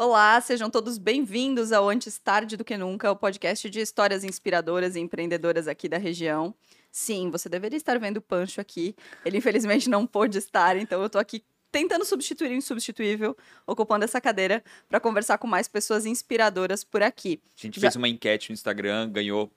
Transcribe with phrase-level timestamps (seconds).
[0.00, 4.94] Olá, sejam todos bem-vindos ao Antes Tarde do Que Nunca, o podcast de histórias inspiradoras
[4.94, 6.54] e empreendedoras aqui da região.
[6.88, 8.94] Sim, você deveria estar vendo o Pancho aqui.
[9.24, 11.42] Ele infelizmente não pôde estar, então eu tô aqui
[11.72, 17.40] tentando substituir o insubstituível, ocupando essa cadeira para conversar com mais pessoas inspiradoras por aqui.
[17.58, 17.88] A gente Já...
[17.88, 19.50] fez uma enquete no Instagram, ganhou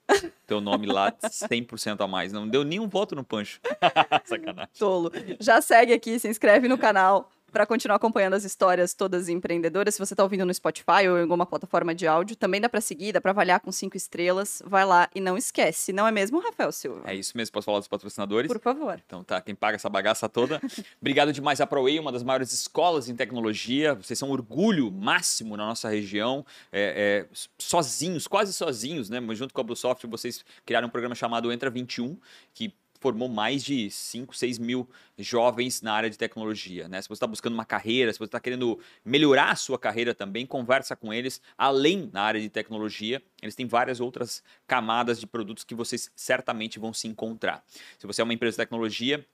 [0.47, 2.33] teu nome lá 100% a mais.
[2.33, 3.59] Não deu nenhum voto no Pancho.
[4.25, 4.71] Sacanagem.
[4.77, 5.11] Tolo.
[5.39, 9.95] Já segue aqui, se inscreve no canal, para continuar acompanhando as histórias todas empreendedoras.
[9.95, 12.81] Se você está ouvindo no Spotify ou em alguma plataforma de áudio, também dá para
[12.81, 14.61] seguir, dá para avaliar com cinco estrelas.
[14.65, 17.03] Vai lá e não esquece, não é mesmo, Rafael Silva?
[17.05, 17.53] É isso mesmo.
[17.53, 18.51] Posso falar dos patrocinadores?
[18.51, 19.01] Por favor.
[19.05, 20.61] Então tá, quem paga essa bagaça toda.
[21.01, 23.93] Obrigado demais à ProWay, uma das maiores escolas em tecnologia.
[23.93, 26.45] Vocês são um orgulho máximo na nossa região.
[26.71, 29.19] É, é, sozinhos, quase sozinhos, né?
[29.19, 32.17] Mas junto com a Bluesoft, vocês criaram um programa chamado Entra 21,
[32.53, 34.87] que formou mais de 5, 6 mil
[35.17, 36.87] jovens na área de tecnologia.
[36.87, 37.01] Né?
[37.01, 40.45] Se você está buscando uma carreira, se você está querendo melhorar a sua carreira também,
[40.45, 41.41] conversa com eles.
[41.57, 46.77] Além na área de tecnologia, eles têm várias outras camadas de produtos que vocês certamente
[46.77, 47.65] vão se encontrar.
[47.97, 49.25] Se você é uma empresa de tecnologia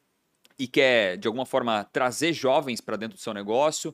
[0.57, 3.93] e quer, de alguma forma, trazer jovens para dentro do seu negócio,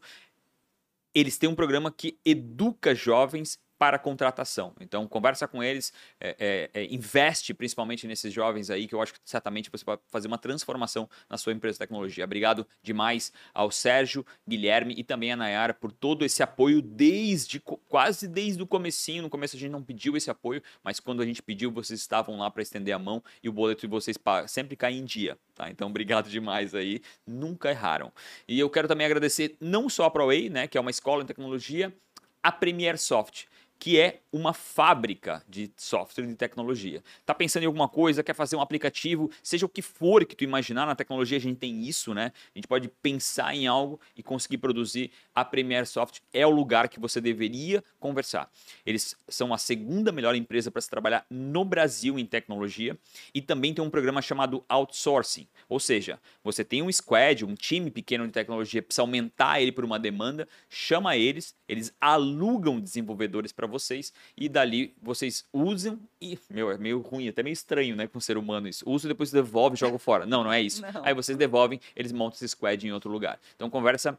[1.16, 4.74] eles têm um programa que educa jovens para contratação.
[4.80, 9.14] Então, conversa com eles, é, é, é, investe principalmente nesses jovens aí, que eu acho
[9.14, 12.24] que certamente você vai fazer uma transformação na sua empresa de tecnologia.
[12.24, 18.26] Obrigado demais ao Sérgio, Guilherme e também a Nayara por todo esse apoio desde quase
[18.26, 19.24] desde o comecinho.
[19.24, 22.38] No começo a gente não pediu esse apoio, mas quando a gente pediu, vocês estavam
[22.38, 25.38] lá para estender a mão e o boleto de vocês sempre cai em dia.
[25.54, 25.70] Tá?
[25.70, 27.02] Então, obrigado demais aí.
[27.28, 28.14] Nunca erraram.
[28.48, 31.26] E eu quero também agradecer não só a ProWay, né, que é uma escola em
[31.26, 31.94] tecnologia,
[32.42, 33.48] a Premier Soft
[33.80, 37.04] que é uma fábrica de software de tecnologia.
[37.26, 40.44] Tá pensando em alguma coisa, quer fazer um aplicativo, seja o que for que tu
[40.44, 42.32] imaginar na tecnologia, a gente tem isso, né?
[42.56, 45.12] A gente pode pensar em algo e conseguir produzir.
[45.36, 48.50] A Premier Soft é o lugar que você deveria conversar.
[48.86, 52.98] Eles são a segunda melhor empresa para se trabalhar no Brasil em tecnologia
[53.34, 57.92] e também tem um programa chamado outsourcing, ou seja, você tem um squad, um time
[57.92, 63.63] pequeno de tecnologia, precisa aumentar ele por uma demanda, chama eles, eles alugam desenvolvedores para
[63.66, 68.18] vocês e dali vocês usam e, meu, é meio ruim, até meio estranho, né, com
[68.18, 68.84] o ser humano isso.
[68.90, 70.26] Usa e depois devolve e joga fora.
[70.26, 70.82] Não, não é isso.
[70.82, 71.06] Não.
[71.06, 73.40] Aí vocês devolvem, eles montam esse squad em outro lugar.
[73.56, 74.18] Então conversa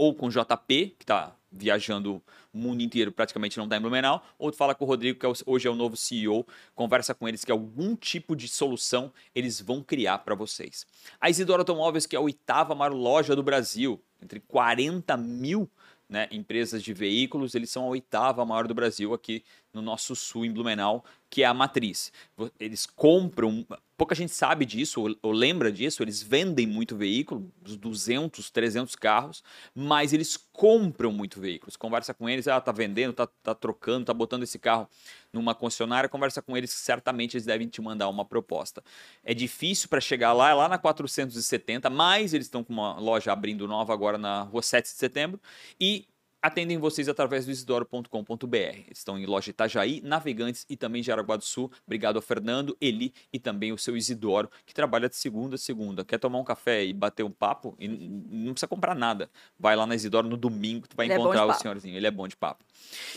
[0.00, 2.22] ou com o JP, que está viajando
[2.54, 5.26] o mundo inteiro, praticamente não está em Blumenau, ou tu fala com o Rodrigo, que
[5.26, 9.60] é hoje é o novo CEO, conversa com eles que algum tipo de solução eles
[9.60, 10.86] vão criar para vocês.
[11.20, 15.68] A Isidoro Automóveis, que é a oitava maior loja do Brasil, entre 40 mil
[16.10, 20.44] né, empresas de veículos, eles são a oitava maior do Brasil aqui no nosso sul,
[20.44, 22.12] em Blumenau, que é a matriz.
[22.58, 23.64] Eles compram,
[23.96, 29.44] pouca gente sabe disso ou, lembra disso, eles vendem muito veículo, uns 200, 300 carros,
[29.72, 31.76] mas eles compram muito veículos.
[31.76, 34.88] Conversa com eles, ah, tá vendendo, tá, tá trocando, tá botando esse carro
[35.32, 38.82] numa concessionária, conversa com eles, certamente eles devem te mandar uma proposta.
[39.22, 43.32] É difícil para chegar lá, é lá na 470, mas eles estão com uma loja
[43.32, 45.40] abrindo nova agora na rua 7 de setembro
[45.78, 46.09] e
[46.42, 48.90] atendem vocês através do isidoro.com.br.
[48.90, 51.70] Estão em loja Itajaí, Navegantes e também Jaraguá do Sul.
[51.86, 56.04] Obrigado ao Fernando, Eli e também o seu Isidoro, que trabalha de segunda a segunda.
[56.04, 57.74] Quer tomar um café e bater um papo?
[57.78, 59.30] E não precisa comprar nada.
[59.58, 61.96] Vai lá na Isidoro no domingo, tu vai Ele é encontrar é o senhorzinho.
[61.96, 62.64] Ele é bom de papo.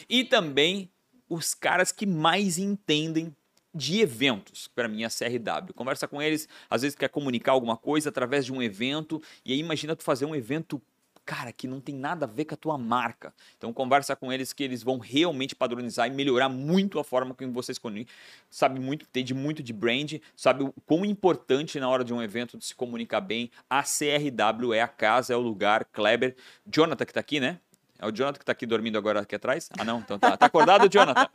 [0.10, 0.90] E também
[1.30, 3.36] os caras que mais entendem
[3.74, 5.74] de eventos, para mim, a CRW.
[5.74, 9.60] Conversa com eles, às vezes quer comunicar alguma coisa através de um evento, e aí
[9.60, 10.80] imagina tu fazer um evento
[11.26, 13.34] cara, que não tem nada a ver com a tua marca.
[13.58, 17.52] Então conversa com eles que eles vão realmente padronizar e melhorar muito a forma como
[17.52, 18.14] vocês comunicam.
[18.50, 22.58] Sabe muito, entende muito de brand, sabe o quão importante na hora de um evento
[22.58, 23.50] de se comunicar bem.
[23.70, 25.86] A CRW é a casa, é o lugar.
[25.86, 26.36] Kleber,
[26.66, 27.60] Jonathan que tá aqui, né?
[28.00, 29.70] É o Jonathan que tá aqui dormindo agora aqui atrás?
[29.78, 30.00] Ah, não?
[30.00, 30.36] Então tá.
[30.36, 31.26] Tá acordado, Jonathan?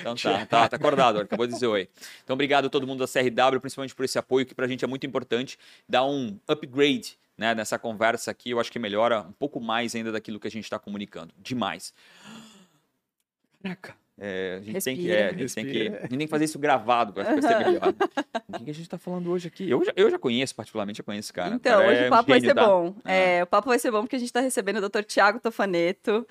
[0.00, 1.20] Então tá, tá, tá acordado.
[1.20, 1.88] Acabou de dizer oi.
[2.22, 4.88] Então obrigado a todo mundo da CRW, principalmente por esse apoio que pra gente é
[4.88, 5.58] muito importante.
[5.88, 10.10] Dá um upgrade né, nessa conversa aqui, eu acho que melhora um pouco mais ainda
[10.10, 11.32] daquilo que a gente está comunicando.
[11.38, 11.94] Demais.
[13.62, 13.94] Caraca.
[14.20, 16.26] É, a, gente Respira, tem que, é, a, gente tem que, a gente tem que
[16.26, 17.94] fazer isso gravado para ser melhor.
[18.48, 19.70] o que a gente está falando hoje aqui?
[19.70, 21.54] Eu já, eu já conheço, particularmente, eu conheço esse cara.
[21.54, 22.94] Então, cara hoje é o papo vai ser bom.
[23.04, 23.42] É.
[23.44, 25.04] o papo vai ser bom porque a gente está recebendo o Dr.
[25.04, 26.26] Tiago Tofaneto.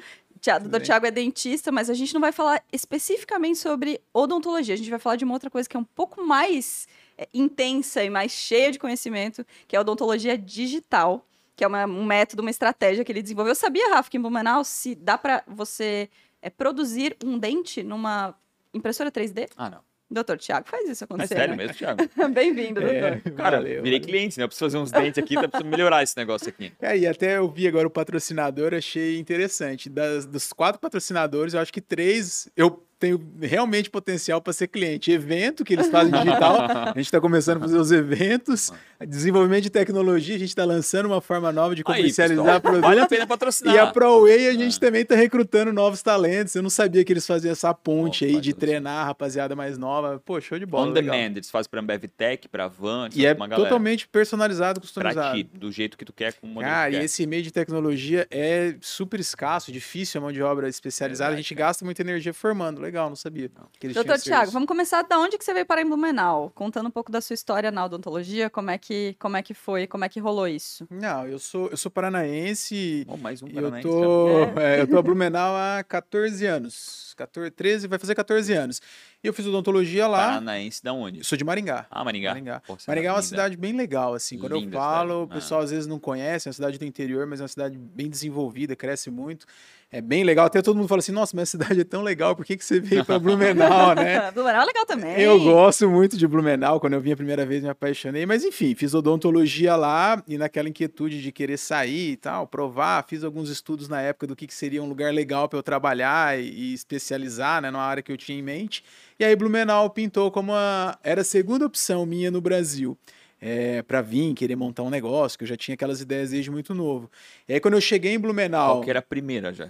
[0.65, 0.81] O Dr.
[0.81, 4.73] Tiago é dentista, mas a gente não vai falar especificamente sobre odontologia.
[4.73, 6.87] A gente vai falar de uma outra coisa que é um pouco mais
[7.17, 11.25] é, intensa e mais cheia de conhecimento, que é a odontologia digital,
[11.55, 13.51] que é uma, um método, uma estratégia que ele desenvolveu.
[13.51, 16.09] Eu sabia, Rafa, que em Blumenau se dá para você
[16.41, 18.35] é, produzir um dente numa
[18.73, 19.49] impressora 3D?
[19.57, 19.87] Ah, não.
[20.09, 21.35] Doutor Tiago faz isso É acontecer.
[21.35, 21.63] sério né?
[21.63, 21.99] mesmo, Thiago?
[22.33, 22.95] Bem-vindo, doutor.
[22.95, 24.01] É, Cara, valeu, virei valeu.
[24.01, 24.45] cliente, né?
[24.45, 26.71] Eu preciso fazer uns dentes aqui, tá precisando melhorar esse negócio aqui.
[26.81, 29.89] É, e até eu vi agora o patrocinador, achei interessante.
[29.89, 35.11] Das, dos quatro patrocinadores, eu acho que três eu tenho realmente potencial para ser cliente.
[35.11, 36.57] Evento que eles fazem digital,
[36.89, 38.71] a gente está começando a fazer os eventos.
[39.07, 42.87] Desenvolvimento de tecnologia, a gente está lançando uma forma nova de comercializar produtos.
[42.87, 43.75] vale a pena patrocinar.
[43.75, 44.53] E a ProWay a Ah.
[44.53, 46.55] gente também está recrutando novos talentos.
[46.55, 48.59] Eu não sabia que eles faziam essa ponte Ó, aí de Deus.
[48.59, 50.19] treinar a rapaziada mais nova.
[50.25, 50.87] Pô, show de bola.
[50.87, 51.15] On legal.
[51.15, 53.69] demand, eles fazem pra Ambev Tech, pra Van, E é uma galera.
[53.69, 55.37] totalmente personalizado, customizado.
[55.37, 57.51] ti, do jeito que tu quer, com o modelo Cara, que e esse meio de
[57.51, 61.29] tecnologia é super escasso, difícil a mão de obra especializada.
[61.29, 61.67] Verdade, a gente cara.
[61.69, 62.81] gasta muita energia formando.
[62.87, 63.49] Legal, não sabia.
[63.79, 66.51] que eles tinham Doutor Tiago, vamos começar da onde que você veio parar em Blumenau?
[66.55, 69.85] Contando um pouco da sua história na odontologia, como é que, como é que foi,
[69.87, 70.87] como é que rolou isso?
[70.89, 74.63] Não, eu sou, eu sou paranaense Oh, mais um e eu paranaense, tô, cara.
[74.63, 77.06] é, eu tô a Blumenau há 14 anos.
[77.17, 78.81] 14, 13, vai fazer 14 anos.
[79.23, 80.29] E eu fiz odontologia lá.
[80.29, 81.19] Paranaense da onde?
[81.19, 81.87] Eu sou de Maringá.
[81.89, 82.29] Ah, Maringá.
[82.29, 82.61] Maringá.
[82.65, 83.27] Pô, Maringá é uma linda.
[83.27, 84.37] cidade bem legal, assim.
[84.37, 85.23] Quando eu Linda falo, cidade.
[85.23, 87.77] o pessoal às vezes não conhece, é uma cidade do interior, mas é uma cidade
[87.77, 89.45] bem desenvolvida, cresce muito.
[89.89, 90.45] É bem legal.
[90.45, 92.65] Até todo mundo fala assim: nossa, mas a cidade é tão legal, por que, que
[92.65, 94.29] você veio para Blumenau, né?
[94.35, 95.17] Blumenau é legal também.
[95.17, 96.77] Eu gosto muito de Blumenau.
[96.81, 98.25] Quando eu vim a primeira vez, me apaixonei.
[98.25, 103.05] Mas enfim, fiz odontologia lá e naquela inquietude de querer sair e tal, provar.
[103.07, 106.37] Fiz alguns estudos na época do que, que seria um lugar legal para eu trabalhar
[106.37, 106.73] e, e
[107.07, 108.83] especializar, né, numa área que eu tinha em mente.
[109.19, 112.97] E aí Blumenau pintou como a, era a segunda opção minha no Brasil.
[113.39, 116.73] É, para vir, querer montar um negócio, que eu já tinha aquelas ideias desde muito
[116.73, 117.09] novo.
[117.47, 118.77] E aí, quando eu cheguei em Blumenau.
[118.77, 119.69] Qual que era a primeira já?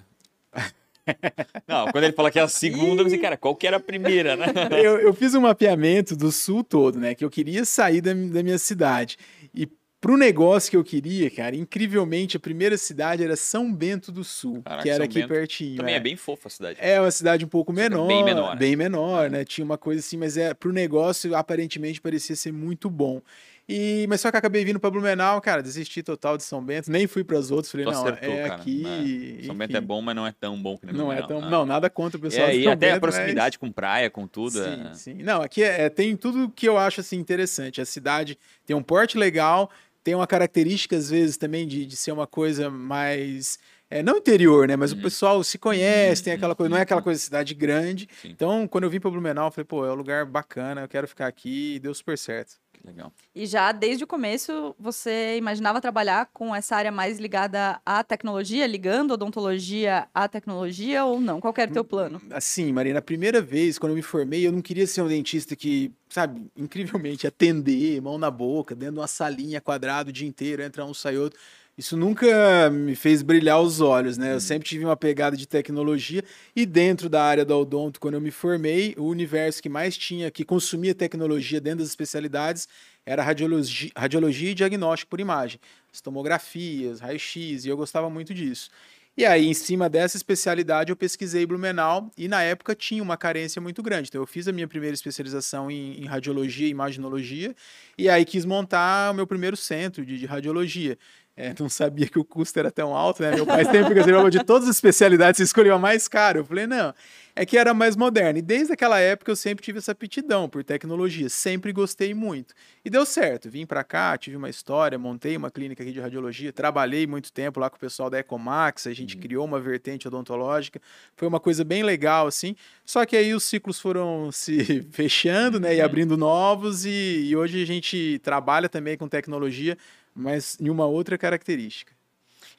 [1.67, 3.79] Não, quando ele fala que é a segunda, eu pensei, cara, qual que era a
[3.79, 4.47] primeira, né?
[4.81, 7.13] eu, eu fiz um mapeamento do sul todo, né?
[7.13, 9.17] Que eu queria sair da, da minha cidade.
[9.53, 9.67] E
[9.99, 14.61] pro negócio que eu queria, cara, incrivelmente, a primeira cidade era São Bento do Sul,
[14.63, 15.77] Caraca, que era São aqui Bento pertinho.
[15.77, 15.97] Também é.
[15.97, 16.77] é bem fofa a cidade.
[16.81, 19.43] É uma cidade um pouco menor, bem menor, bem menor, né?
[19.43, 23.21] Tinha uma coisa assim, mas é pro negócio aparentemente parecia ser muito bom.
[23.69, 27.05] E mas só que acabei vindo para Blumenau, cara, desisti total de São Bento, nem
[27.05, 28.55] fui para as outras, falei Tu não, acertou, é cara.
[28.61, 28.81] aqui.
[28.81, 29.43] né?
[29.45, 31.49] São Bento é bom, mas não é tão bom que nem Não é tão, né?
[31.49, 34.25] não, nada contra o pessoal É, e até a Bento, mas- proximidade com praia, com
[34.25, 34.51] tudo.
[34.63, 35.13] Sim, é- sim.
[35.15, 37.81] Não, aqui é, é- tem tudo que eu acho assim interessante.
[37.81, 39.69] A cidade tem um porte legal,
[40.07, 43.59] tem uma característica às vezes também de, de ser uma coisa mais
[43.89, 44.77] é, não interior, né?
[44.77, 48.07] Mas o pessoal se conhece, tem aquela coisa, não é aquela coisa de cidade grande.
[48.21, 48.29] Sim.
[48.29, 51.09] Então, quando eu vim para Blumenau, eu falei, pô, é um lugar bacana, eu quero
[51.09, 52.53] ficar aqui e deu super certo.
[52.83, 53.11] Legal.
[53.35, 58.65] E já desde o começo você imaginava trabalhar com essa área mais ligada à tecnologia,
[58.65, 61.39] ligando odontologia à tecnologia ou não?
[61.39, 62.21] Qual era o teu plano?
[62.31, 65.55] Assim, Marina, a primeira vez, quando eu me formei, eu não queria ser um dentista
[65.55, 70.61] que, sabe, incrivelmente atender, mão na boca, dentro de uma salinha quadrada o dia inteiro,
[70.61, 71.39] entra um, sai outro.
[71.77, 74.33] Isso nunca me fez brilhar os olhos, né?
[74.33, 76.23] Eu sempre tive uma pegada de tecnologia
[76.55, 80.31] e dentro da área da odonto, quando eu me formei, o universo que mais tinha,
[80.31, 82.67] que consumia tecnologia dentro das especialidades,
[83.05, 85.59] era radiologia, radiologia e diagnóstico por imagem.
[85.93, 88.71] As tomografias, raio-x, e eu gostava muito disso.
[89.15, 93.59] E aí, em cima dessa especialidade, eu pesquisei Blumenau e na época tinha uma carência
[93.59, 94.09] muito grande.
[94.09, 97.55] Então, eu fiz a minha primeira especialização em, em radiologia e imaginologia
[97.97, 100.97] e aí quis montar o meu primeiro centro de, de radiologia.
[101.39, 103.35] É, não sabia que o custo era tão alto, né?
[103.35, 106.39] Meu pai sempre reservava de todas as especialidades, você escolheu a mais cara.
[106.39, 106.91] Eu falei, não,
[107.35, 108.39] é que era mais moderno.
[108.39, 112.55] E desde aquela época eu sempre tive essa aptidão por tecnologia, sempre gostei muito.
[112.83, 116.51] E deu certo, vim para cá, tive uma história, montei uma clínica aqui de radiologia,
[116.51, 120.81] trabalhei muito tempo lá com o pessoal da Ecomax, a gente criou uma vertente odontológica,
[121.15, 122.55] foi uma coisa bem legal, assim.
[122.83, 127.61] Só que aí os ciclos foram se fechando, né, e abrindo novos, e, e hoje
[127.61, 129.77] a gente trabalha também com tecnologia,
[130.17, 131.93] mas em uma outra característica.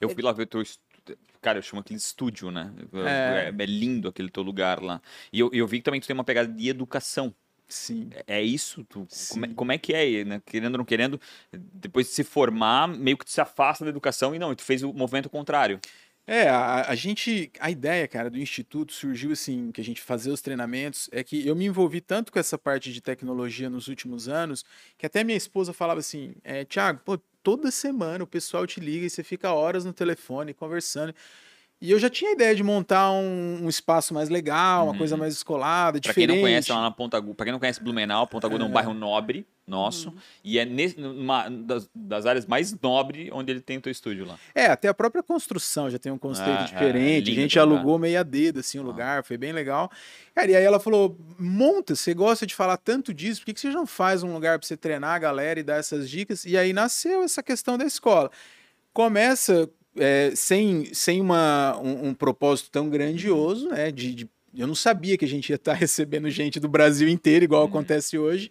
[0.01, 0.89] Eu fui lá ver o teu estúdio.
[1.41, 2.73] Cara, eu chamo aquele estúdio, né?
[2.93, 3.53] É.
[3.59, 5.01] É, é lindo aquele teu lugar lá.
[5.33, 7.33] E eu, eu vi que também tu tem uma pegada de educação.
[7.69, 8.11] Sim.
[8.27, 8.85] É- É isso?
[8.85, 9.55] Tu, como, é, Sim.
[9.55, 10.43] como é que é, né?
[10.45, 11.21] Querendo ou não querendo,
[11.53, 14.63] depois de se formar, meio que tu se afasta da educação e não, e tu
[14.63, 15.79] fez o movimento contrário.
[16.27, 20.33] É, a, a gente, a ideia, cara, do instituto surgiu assim, que a gente fazia
[20.33, 24.29] os treinamentos, é que eu me envolvi tanto com essa parte de tecnologia nos últimos
[24.29, 24.63] anos,
[24.99, 27.19] que até minha esposa falava assim, é, Tiago, pô,
[27.49, 31.15] toda semana o pessoal te liga e você fica horas no telefone conversando.
[31.81, 35.17] E eu já tinha a ideia de montar um, um espaço mais legal, uma coisa
[35.17, 36.37] mais descolada, Pra quem diferente.
[36.37, 38.71] não conhece lá na Ponta Aguda, pra quem não conhece Blumenau, Ponta Aguda é, um
[38.71, 43.77] bairro nobre nosso, e é nesse, numa das, das áreas mais nobres onde ele tem
[43.77, 44.37] o teu estúdio lá.
[44.55, 47.27] É, até a própria construção já tem um conceito Ah, é, diferente.
[47.27, 47.79] lindo a gente aquele lugar.
[47.81, 49.89] alugou meio a dedo, assim, o lugar, foi bem legal.
[50.35, 53.61] Cara, e aí ela falou: monta, você gosta de falar tanto disso, por que, que
[53.61, 56.45] você não faz um lugar para você treinar a galera e dar essas dicas?
[56.45, 58.31] E aí nasceu essa questão da escola.
[58.93, 63.91] Começa é, sem, sem uma, um, um propósito tão grandioso, né?
[63.91, 67.45] De, de eu não sabia que a gente ia estar recebendo gente do Brasil inteiro,
[67.45, 67.69] igual Uhum.
[67.69, 68.51] acontece hoje.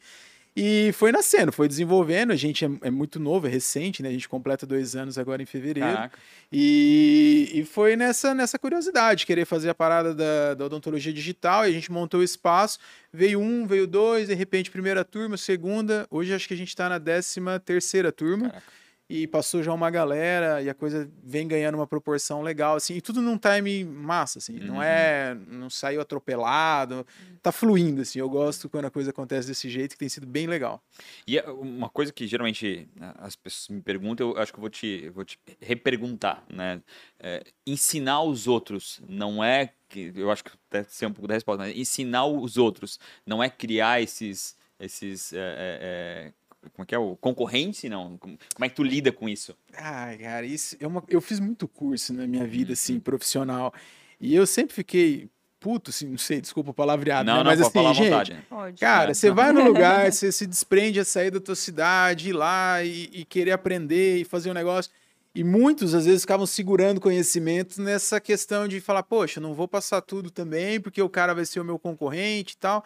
[0.59, 2.31] E foi nascendo, foi desenvolvendo.
[2.31, 4.09] A gente é, é muito novo, é recente, né?
[4.09, 5.87] A gente completa dois anos agora em fevereiro.
[5.87, 6.17] Caraca.
[6.51, 11.69] E, e foi nessa, nessa curiosidade, querer fazer a parada da, da odontologia digital, e
[11.69, 12.79] a gente montou o espaço,
[13.13, 16.89] veio um, veio dois, de repente primeira turma, segunda, hoje acho que a gente está
[16.89, 18.67] na décima terceira turma, Caraca.
[19.09, 23.01] E passou já uma galera, e a coisa vem ganhando uma proporção legal, assim, e
[23.01, 24.83] tudo num time massa, assim, não Uhum.
[24.83, 27.05] é, não saiu atropelado,
[27.41, 30.45] tá fluindo, assim, eu gosto quando a coisa acontece desse jeito, que tem sido bem
[30.45, 30.83] legal.
[31.25, 34.61] E é uma coisa que geralmente né, as pessoas me perguntam, eu acho que eu
[34.61, 36.81] vou te, vou te reperguntar, né?
[37.19, 41.33] É, ensinar os outros não é que eu acho que deve ser um pouco da
[41.33, 46.33] resposta, mas ensinar os outros não é criar esses esses é, é,
[46.69, 48.17] como é que é o concorrente não?
[48.17, 49.55] Como é que tu lida com isso?
[49.75, 51.03] Ai, cara, isso é uma...
[51.07, 52.73] eu fiz muito curso na minha vida, Uhum.
[52.73, 53.73] assim, profissional.
[54.19, 57.43] E eu sempre fiquei puto, assim, não sei, desculpa o palavreado, não, né?
[57.43, 58.75] não, Mas pode assim, gente, vontade.
[58.79, 59.13] Cara, É.
[59.13, 63.09] você vai no lugar, você se desprende a sair da tua cidade, ir lá e,
[63.11, 64.91] e querer aprender e fazer um negócio.
[65.33, 70.01] E muitos, às vezes, ficavam segurando conhecimento nessa questão de falar, poxa, não vou passar
[70.01, 72.83] tudo também, porque o cara vai ser o meu concorrente e tal.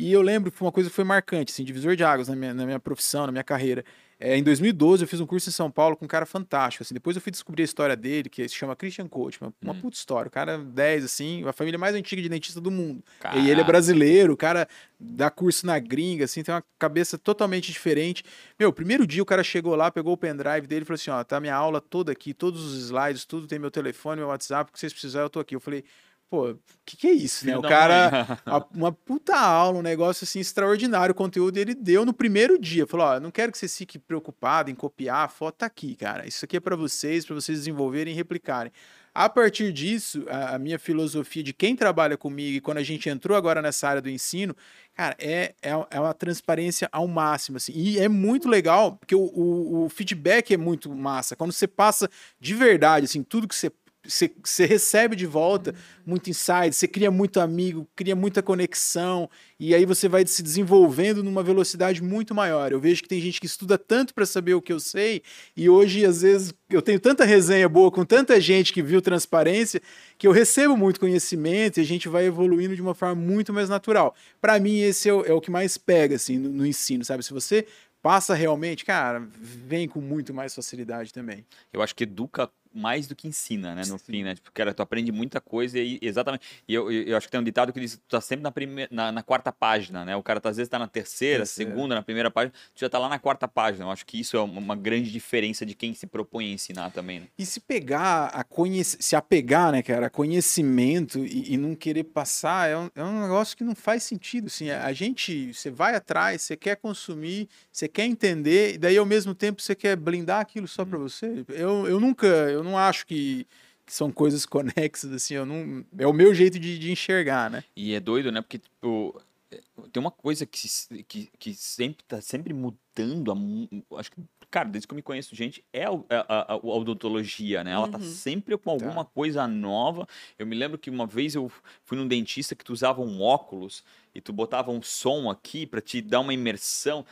[0.00, 2.34] E eu lembro que foi uma coisa que foi marcante, assim, divisor de águas na
[2.36, 3.84] minha, na minha profissão, na minha carreira.
[4.22, 6.82] É, em 2012, eu fiz um curso em São Paulo com um cara fantástico.
[6.82, 6.92] Assim.
[6.92, 9.40] Depois eu fui descobrir a história dele, que se chama Christian Coach.
[9.40, 9.80] Uma, uma Hum.
[9.80, 10.28] puta história.
[10.28, 13.02] O cara 10, assim, a família mais antiga de dentista do mundo.
[13.34, 13.64] E ele é Caraca.
[13.64, 18.22] brasileiro, o cara dá curso na gringa, assim, tem uma cabeça totalmente diferente.
[18.58, 21.24] Meu, primeiro dia o cara chegou lá, pegou o pendrive dele e falou assim: ó,
[21.24, 24.72] tá minha aula toda aqui, todos os slides, tudo, tem meu telefone, meu WhatsApp, o
[24.74, 25.54] que vocês precisarem, eu tô aqui.
[25.56, 25.82] Eu falei,
[26.30, 27.58] pô, o que, que é isso, né?
[27.58, 28.38] O cara.
[28.46, 31.12] Uma, uma puta aula, um negócio assim extraordinário.
[31.12, 32.86] O conteúdo ele deu no primeiro dia.
[32.86, 36.26] Falou: Ó, não quero que você fique preocupado em copiar, a foto tá aqui, cara.
[36.26, 38.72] Isso aqui é para vocês, para vocês desenvolverem e replicarem.
[39.12, 43.08] A partir disso, a, a minha filosofia de quem trabalha comigo e quando a gente
[43.08, 44.54] entrou agora nessa área do ensino,
[44.94, 47.72] cara, é, é, é uma transparência ao máximo, assim.
[47.74, 51.34] E é muito legal, porque o, o, o feedback é muito massa.
[51.34, 52.08] Quando você passa
[52.38, 53.70] de verdade, assim, tudo que você
[54.04, 55.74] você, recebe de volta
[56.06, 59.28] muito insight, você cria muito amigo, cria muita conexão,
[59.58, 62.72] e aí você vai se desenvolvendo numa velocidade muito maior.
[62.72, 65.22] Eu vejo que tem gente que estuda tanto para saber o que eu sei,
[65.56, 69.80] e hoje, às vezes, eu tenho tanta resenha boa com tanta gente que viu transparência,
[70.16, 73.68] que eu recebo muito conhecimento e a gente vai evoluindo de uma forma muito mais
[73.68, 74.14] natural.
[74.40, 77.22] Para mim, esse é o, é o que mais pega, assim, no, no ensino, sabe?
[77.22, 77.66] Se você
[78.02, 81.44] passa realmente, cara, vem com muito mais facilidade também.
[81.72, 83.82] Eu acho que educa mais do que ensina, né?
[83.82, 84.04] No Sim.
[84.04, 84.34] fim, né?
[84.34, 86.46] Tipo, cara, tu aprende muita coisa e exatamente.
[86.66, 88.42] E eu, eu eu acho que tem um ditado que diz que tu tá sempre
[88.42, 90.16] na, primeira, na, na quarta página, né?
[90.16, 91.70] O cara tá, às vezes tá na terceira, Terceira.
[91.70, 93.84] segunda, na primeira página, tu já tá lá na quarta página.
[93.84, 97.20] Eu acho que isso é uma, grande diferença de quem se propõe a ensinar também,
[97.20, 97.26] né?
[97.38, 98.96] E se pegar, a conhec...
[99.00, 103.22] se apegar, né, cara, a conhecimento e, e não querer passar, é um, é um
[103.22, 107.88] negócio que não faz sentido, assim, a gente, você vai atrás, você quer consumir, você
[107.88, 111.44] quer entender, e daí ao mesmo tempo você quer blindar aquilo só para você.
[111.48, 113.46] Eu, eu nunca, eu não acho que,
[113.86, 117.64] que são coisas conexas, assim, eu não, é o meu jeito de, de enxergar, né?
[117.76, 118.40] E é doido, né?
[118.40, 119.60] Porque, tipo, é,
[119.92, 120.68] tem uma coisa que,
[121.08, 123.34] que, que sempre tá sempre mudando.
[123.34, 126.56] mu- Acho que, cara, desde que eu me conheço, gente, é a, a, a- a
[126.56, 127.72] odontologia, né?
[127.72, 128.04] Ela tá Uhum.
[128.04, 130.06] sempre com alguma coisa nova.
[130.38, 131.50] Eu me lembro que uma vez eu
[131.84, 133.82] fui num dentista que tu usava um óculos
[134.14, 137.04] e tu botava um som aqui pra te dar uma imersão.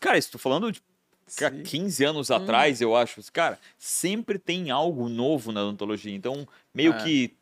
[0.00, 0.80] Cara, isso tô falando de
[1.26, 1.62] Sim.
[1.62, 3.20] 15 anos atrás, eu acho.
[3.32, 6.14] Cara, sempre tem algo novo na odontologia.
[6.14, 7.02] Então, meio É.
[7.02, 7.32] que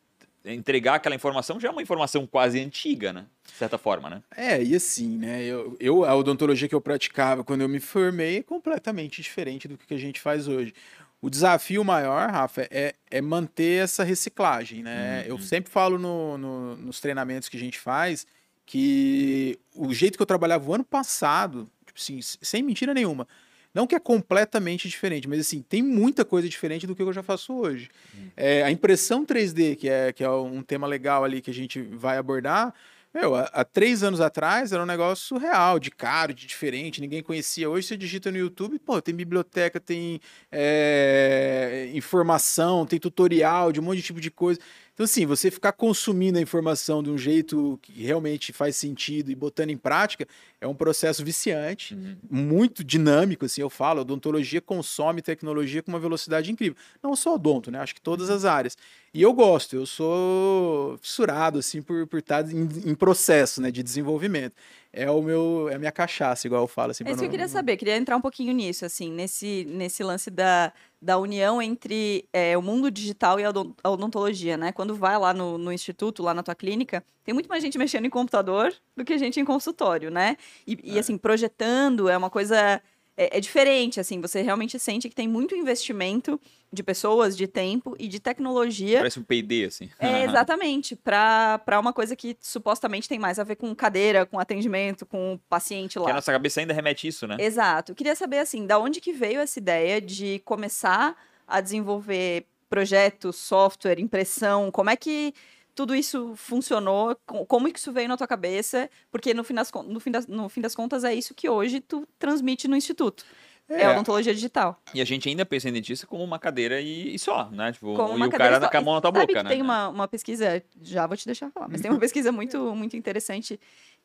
[0.45, 3.27] entregar aquela informação já é uma informação quase antiga, né?
[3.47, 4.23] De certa forma, né?
[4.37, 5.43] É, e assim, né?
[5.45, 9.79] Eu, eu, a odontologia que eu praticava quando eu me formei é completamente diferente do
[9.79, 10.75] que a gente faz hoje.
[11.21, 15.23] O desafio maior, Rafa, é, é manter essa reciclagem, né?
[15.29, 15.41] Eu Uhum.
[15.41, 18.27] sempre falo no- no- nos treinamentos que a gente faz
[18.67, 23.29] que o jeito que eu trabalhava o ano passado, tipo assim, sem mentira nenhuma,
[23.75, 27.23] não que é completamente diferente, mas assim, tem muita coisa diferente do que eu já
[27.23, 27.91] faço hoje.
[28.37, 31.81] É, a impressão 3D, que é, que é um tema legal ali que a gente
[31.81, 32.75] vai abordar,
[33.15, 37.23] meu, há, há três anos atrás era um negócio surreal, de caro, de diferente, ninguém
[37.23, 37.69] conhecia.
[37.69, 40.19] Hoje você digita no YouTube, pô, tem biblioteca, tem
[40.51, 44.59] é, informação, tem tutorial de um monte de tipo de coisa.
[44.95, 49.35] Então, assim, você ficar consumindo a informação de um jeito que realmente faz sentido e
[49.35, 50.27] botando em prática
[50.61, 51.97] é um processo viciante,
[52.31, 54.01] muito dinâmico, assim, eu falo.
[54.01, 56.77] A odontologia consome tecnologia com uma velocidade incrível.
[57.03, 57.79] Não só odonto, né?
[57.79, 58.77] Acho que todas as áreas.
[59.15, 63.83] E eu gosto, eu sou fissurado, assim, por, por estar em, em processo, né, de
[63.83, 64.55] desenvolvimento.
[64.93, 66.91] É o meu, é a minha cachaça, igual eu falo.
[66.91, 70.03] Assim, É isso que eu queria saber, queria entrar um pouquinho nisso, assim, nesse, nesse
[70.05, 74.71] lance da, da união entre é, o mundo digital e a odon- a odontologia, né?
[74.73, 78.05] Quando vai lá no, no instituto, lá na tua clínica, tem muito mais gente mexendo
[78.05, 80.37] em computador do que gente em consultório, né?
[80.67, 82.81] E, e, assim, projetando é uma coisa...
[83.23, 86.41] É, é diferente, assim, você realmente sente que tem muito investimento
[86.73, 89.91] de pessoas, de tempo e de tecnologia Parece um PD, assim.
[89.99, 95.05] é, exatamente, para uma coisa que supostamente tem mais a ver com cadeira, com atendimento,
[95.05, 96.15] com o paciente Que a lá.
[96.15, 97.37] nossa cabeça ainda remete isso, né?
[97.39, 97.95] Exato.
[97.95, 101.15] Queria saber, assim, da onde que veio essa ideia de começar
[101.47, 105.35] a desenvolver projetos, software, impressão, como é que
[105.75, 109.71] tudo isso funcionou, co- como que isso veio na tua cabeça, porque no fim das,
[109.73, 113.25] no fim das, no fim das contas é isso que hoje tu transmite no instituto.
[113.69, 113.85] É, É.
[113.87, 114.83] a odontologia digital.
[114.93, 117.73] E a gente ainda pensa em dentista como uma cadeira e, e só, né?
[117.73, 118.69] Tipo, Como e uma o cara só.
[118.69, 119.49] com a mão na tua Sabe boca, né?
[119.51, 122.97] tem uma, uma pesquisa, já vou te deixar falar, mas tem uma pesquisa muito, muito
[122.97, 123.59] interessante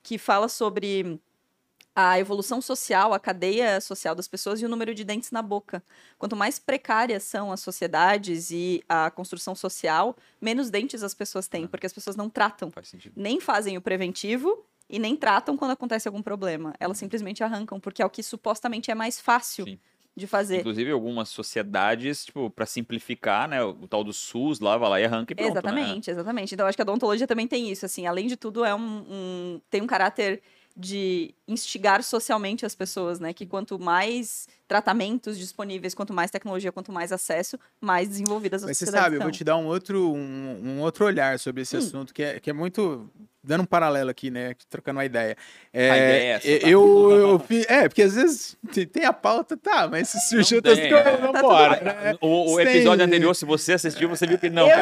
[0.03, 1.19] que fala sobre
[2.00, 5.82] a evolução social, a cadeia social das pessoas e o número de dentes na boca.
[6.20, 11.66] Quanto mais precárias são as sociedades e a construção social, menos dentes as pessoas têm,
[11.66, 13.13] porque as pessoas não tratam, Faz sentido.
[13.16, 16.75] nem fazem o preventivo e nem tratam quando acontece algum problema.
[16.80, 19.80] Elas simplesmente arrancam, porque é o que supostamente é mais fácil Sim.
[20.16, 20.60] de fazer.
[20.60, 23.63] Inclusive, algumas sociedades, tipo, pra simplificar, né?
[23.63, 25.60] O, tal do SUS lá, vai lá e arranca e pronto, né?
[25.60, 26.54] Exatamente, exatamente.
[26.54, 29.62] Então, acho que a odontologia também tem isso, assim, além de tudo, é um, um-
[29.70, 30.44] tem um caráter
[30.79, 33.34] de instigar socialmente as pessoas, né?
[33.34, 38.77] Que quanto mais tratamentos disponíveis, quanto mais tecnologia, quanto mais acesso, mais desenvolvidas as Mas
[38.77, 39.38] você sabe, eu vou estão.
[39.39, 41.79] te dar um outro, um, um outro olhar sobre esse Hum.
[41.79, 43.10] assunto, que é, que é muito.
[43.48, 44.54] Dando um paralelo aqui, né?
[44.70, 45.36] Trocando uma ideia.
[45.74, 46.68] É, A ideia é essa, tá?
[46.70, 50.62] eu, eu fi- É, porque às vezes tem- tem a pauta, tá, mas se surgiu
[50.63, 51.18] Não outras tem, coisas, é.
[51.18, 52.16] vamos Tá né?
[52.22, 54.75] O, o episódio anterior, se você assistiu, você viu que não, eu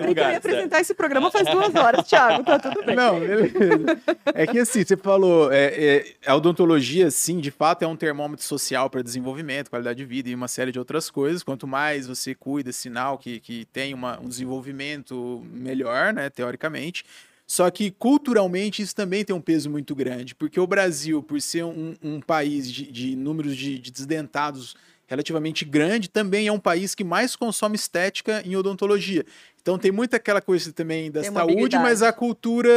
[0.00, 0.34] eu lugar.
[0.34, 2.94] apresentar esse programa faz duas horas, Thiago, tá tudo bem.
[2.94, 4.00] Não, beleza.
[4.34, 8.44] É que assim, você falou, é, é, a odontologia, sim, de fato, é um termômetro
[8.44, 11.42] social para desenvolvimento, qualidade de vida e uma série de outras coisas.
[11.42, 17.04] Quanto mais você cuida, sinal que, que tem uma, um desenvolvimento melhor, né, teoricamente.
[17.50, 21.64] Só que culturalmente isso também tem um peso muito grande, porque o Brasil, por ser
[21.64, 26.94] um, um país de, de números de, de desdentados relativamente grande, também é um país
[26.94, 29.26] que mais consome estética em odontologia.
[29.60, 32.70] Então tem muita aquela coisa também da Tem saúde, mas a cultura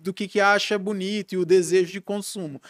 [0.00, 2.62] do que, que acha bonito e o desejo de consumo.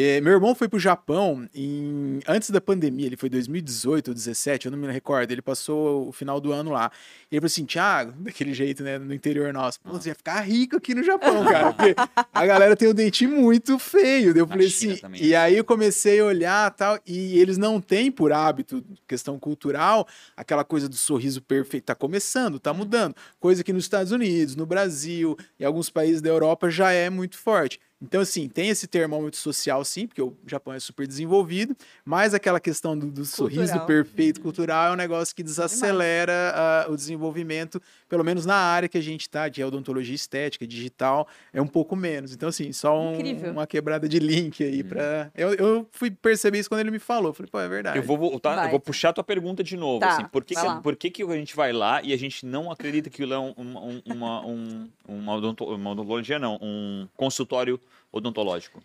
[0.00, 4.66] Eh, meu irmão foi pro Japão em, antes da pandemia, ele foi 2018 ou 2017,
[4.66, 5.32] eu não me recordo.
[5.32, 6.92] Ele passou o final do ano lá.
[7.28, 10.40] E ele falou assim: Thiago, daquele jeito, né, no interior nosso, pô, você ia ficar
[10.42, 11.96] rico aqui no Japão, cara, porque
[12.32, 14.38] a galera tem um dente muito feio.
[14.38, 15.20] Eu falei assim, também.
[15.20, 20.06] e aí eu comecei a olhar tal, e eles não têm por hábito, questão cultural,
[20.36, 21.86] aquela coisa do sorriso perfeito.
[21.86, 23.16] Tá começando, tá mudando.
[23.40, 27.36] Coisa que nos Estados Unidos, no Brasil e alguns países da Europa já é muito
[27.36, 27.80] forte.
[28.00, 32.60] Então, assim, tem esse termômetro social, sim, porque o Japão é super desenvolvido, mas aquela
[32.60, 38.22] questão do, do sorriso perfeito cultural é um negócio que desacelera ah, o desenvolvimento, pelo
[38.22, 42.32] menos na área que a gente tá, de odontologia estética, digital, é um pouco menos.
[42.32, 43.16] Então, assim, só um-
[43.50, 47.32] uma quebrada de link aí para Eu, eu fui perceber isso quando ele me falou.
[47.32, 47.96] Falei, pô, é verdade.
[47.98, 48.70] Eu vou voltar, eu Vai.
[48.70, 50.00] vou puxar a tua pergunta de novo.
[50.00, 50.80] Tá, assim, por que, que- lá.
[50.80, 53.38] por que, que a gente vai lá e a gente não acredita que aquilo é
[53.40, 57.80] um- uma, um- uma, um- uma, odonto- uma odontologia, não, um consultório
[58.12, 58.82] odontológico?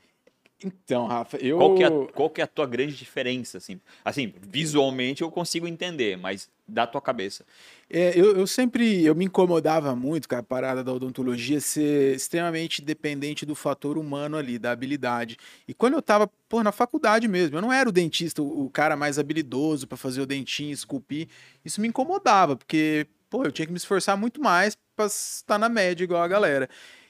[0.65, 1.57] Então, Rafa, eu.
[1.57, 3.57] Qual que, é, a- qual que é a tua grande diferença?
[3.57, 7.45] Assim, assim, visualmente eu consigo entender, mas da tua cabeça.
[7.89, 12.81] É, eu, eu sempre eu me incomodava muito com a parada da odontologia ser extremamente
[12.81, 15.35] dependente do fator humano ali, da habilidade.
[15.67, 18.69] E quando eu tava, pô, na faculdade mesmo, eu não era o dentista, o, o
[18.69, 21.27] cara mais habilidoso para fazer o dentinho, esculpir.
[21.65, 25.67] Isso me incomodava, porque, pô, eu tinha que me esforçar muito mais para estar na
[25.67, 26.69] média igual a galera.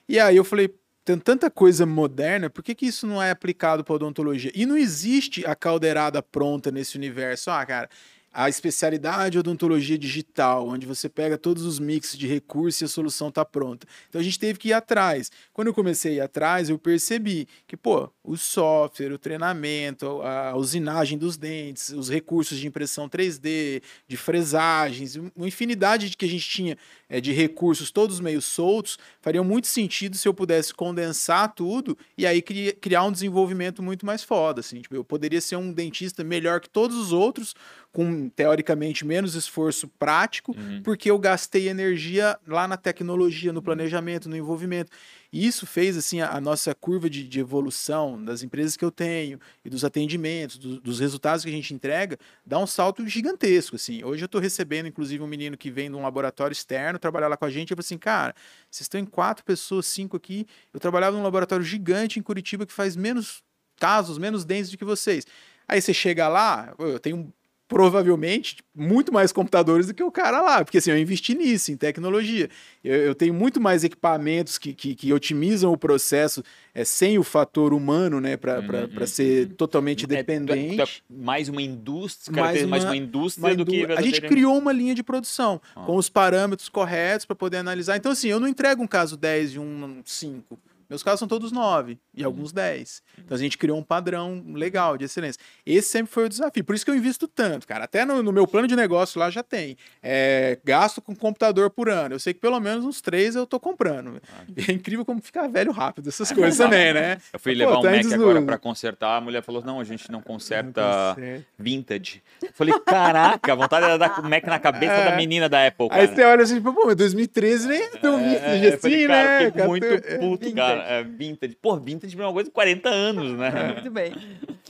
[0.10, 0.74] E aí eu falei,
[1.06, 4.52] tem tanta coisa moderna, por que, que isso não é aplicado para odontologia?
[4.56, 7.52] E não existe a caldeirada pronta nesse universo.
[7.52, 7.90] Ah, cara,
[8.34, 13.30] a especialidade odontologia digital, onde você pega todos os mix de recursos e a solução
[13.30, 13.88] está pronta.
[14.10, 15.32] Então a gente teve que ir atrás.
[15.54, 20.56] Quando eu comecei a ir atrás, eu percebi que, pô, o software, o treinamento, a
[20.56, 26.30] usinagem dos dentes, os recursos de impressão 3D, de fresagens, uma infinidade de que a
[26.30, 31.54] gente tinha é, de recursos todos meio soltos, faria muito sentido se eu pudesse condensar
[31.54, 34.82] tudo e aí cri- criar um desenvolvimento muito mais foda, assim.
[34.82, 37.54] Tipo, eu poderia ser um dentista melhor que todos os outros
[37.94, 40.82] com teoricamente menos esforço prático, Uhum.
[40.84, 44.92] porque eu gastei energia lá na tecnologia, no planejamento, no envolvimento.
[45.32, 48.90] E isso fez assim a, a nossa curva de, de evolução das empresas que eu
[48.92, 53.76] tenho e dos atendimentos, do- dos resultados que a gente entrega, dá um salto gigantesco.
[53.76, 54.04] Assim.
[54.04, 57.38] Hoje eu estou recebendo, inclusive, um menino que vem de um laboratório externo trabalhar lá
[57.38, 57.70] com a gente.
[57.72, 58.34] Eu falei assim, cara,
[58.72, 60.48] vocês estão em quatro pessoas, cinco aqui.
[60.74, 63.44] Eu trabalhava num laboratório gigante em Curitiba que faz menos
[63.80, 65.26] casos, menos dentes do que vocês.
[65.68, 67.32] Aí você chega lá, eu tenho
[67.68, 71.78] provavelmente muito mais computadores do que o cara lá, porque assim, eu investi nisso, em
[71.78, 72.50] tecnologia.
[72.84, 77.24] Eu, eu tenho muito mais equipamentos que, que, que otimizam o processo é, sem o
[77.24, 79.08] fator humano, né, para Uhum.
[79.08, 80.82] ser totalmente É, dependente.
[80.82, 84.22] é mais uma indústria, Mais caracteriza mais uma- uma indústria Mas do que a gente
[84.22, 85.82] criou uma linha de produção Ah.
[85.86, 87.98] com os parâmetros corretos para poder analisar.
[87.98, 90.60] Então, assim, eu não entrego um caso 10 e um 5.
[90.90, 93.02] Meus casos são todos 9 e alguns 10.
[93.20, 95.40] Então a gente criou um padrão legal de excelência.
[95.66, 96.64] Esse sempre foi o desafio.
[96.64, 97.86] Por isso que eu invisto tanto, cara.
[97.86, 99.76] Até no, no meu plano de negócio lá já tem.
[100.02, 102.16] É, gasto com computador por ano.
[102.16, 104.22] Eu sei que pelo menos uns três eu tô comprando.
[104.68, 107.18] É incrível como ficar velho rápido essas coisas também, né?
[107.32, 109.84] Eu fui Pô, levar um tá Mac agora pra consertar, a mulher falou: não, a
[109.84, 111.16] gente não conserta
[111.58, 112.22] vintage.
[112.42, 115.10] Eu falei, caraca, a vontade era dar o Mac na cabeça É.
[115.12, 116.02] da menina da Apple, cara.
[116.02, 119.52] Aí você olha assim, pô, mas 2013 nem é vintage É, eu assim, falei, cara,
[119.52, 119.68] né?
[119.68, 120.54] muito é, puto, vintage.
[120.56, 120.73] cara.
[120.82, 121.56] É, vintage.
[121.56, 123.52] Pô, vintage é uma coisa de 40 anos, né?
[123.74, 124.12] Muito bem.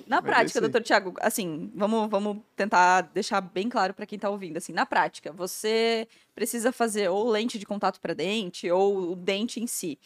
[0.07, 4.17] Na Mas é prática, doutor Tiago, assim, vamos, vamos tentar deixar bem claro para quem
[4.17, 4.57] está ouvindo.
[4.57, 9.59] Assim, na prática, você precisa fazer ou lente de contato para dente ou o dente
[9.59, 9.97] em si.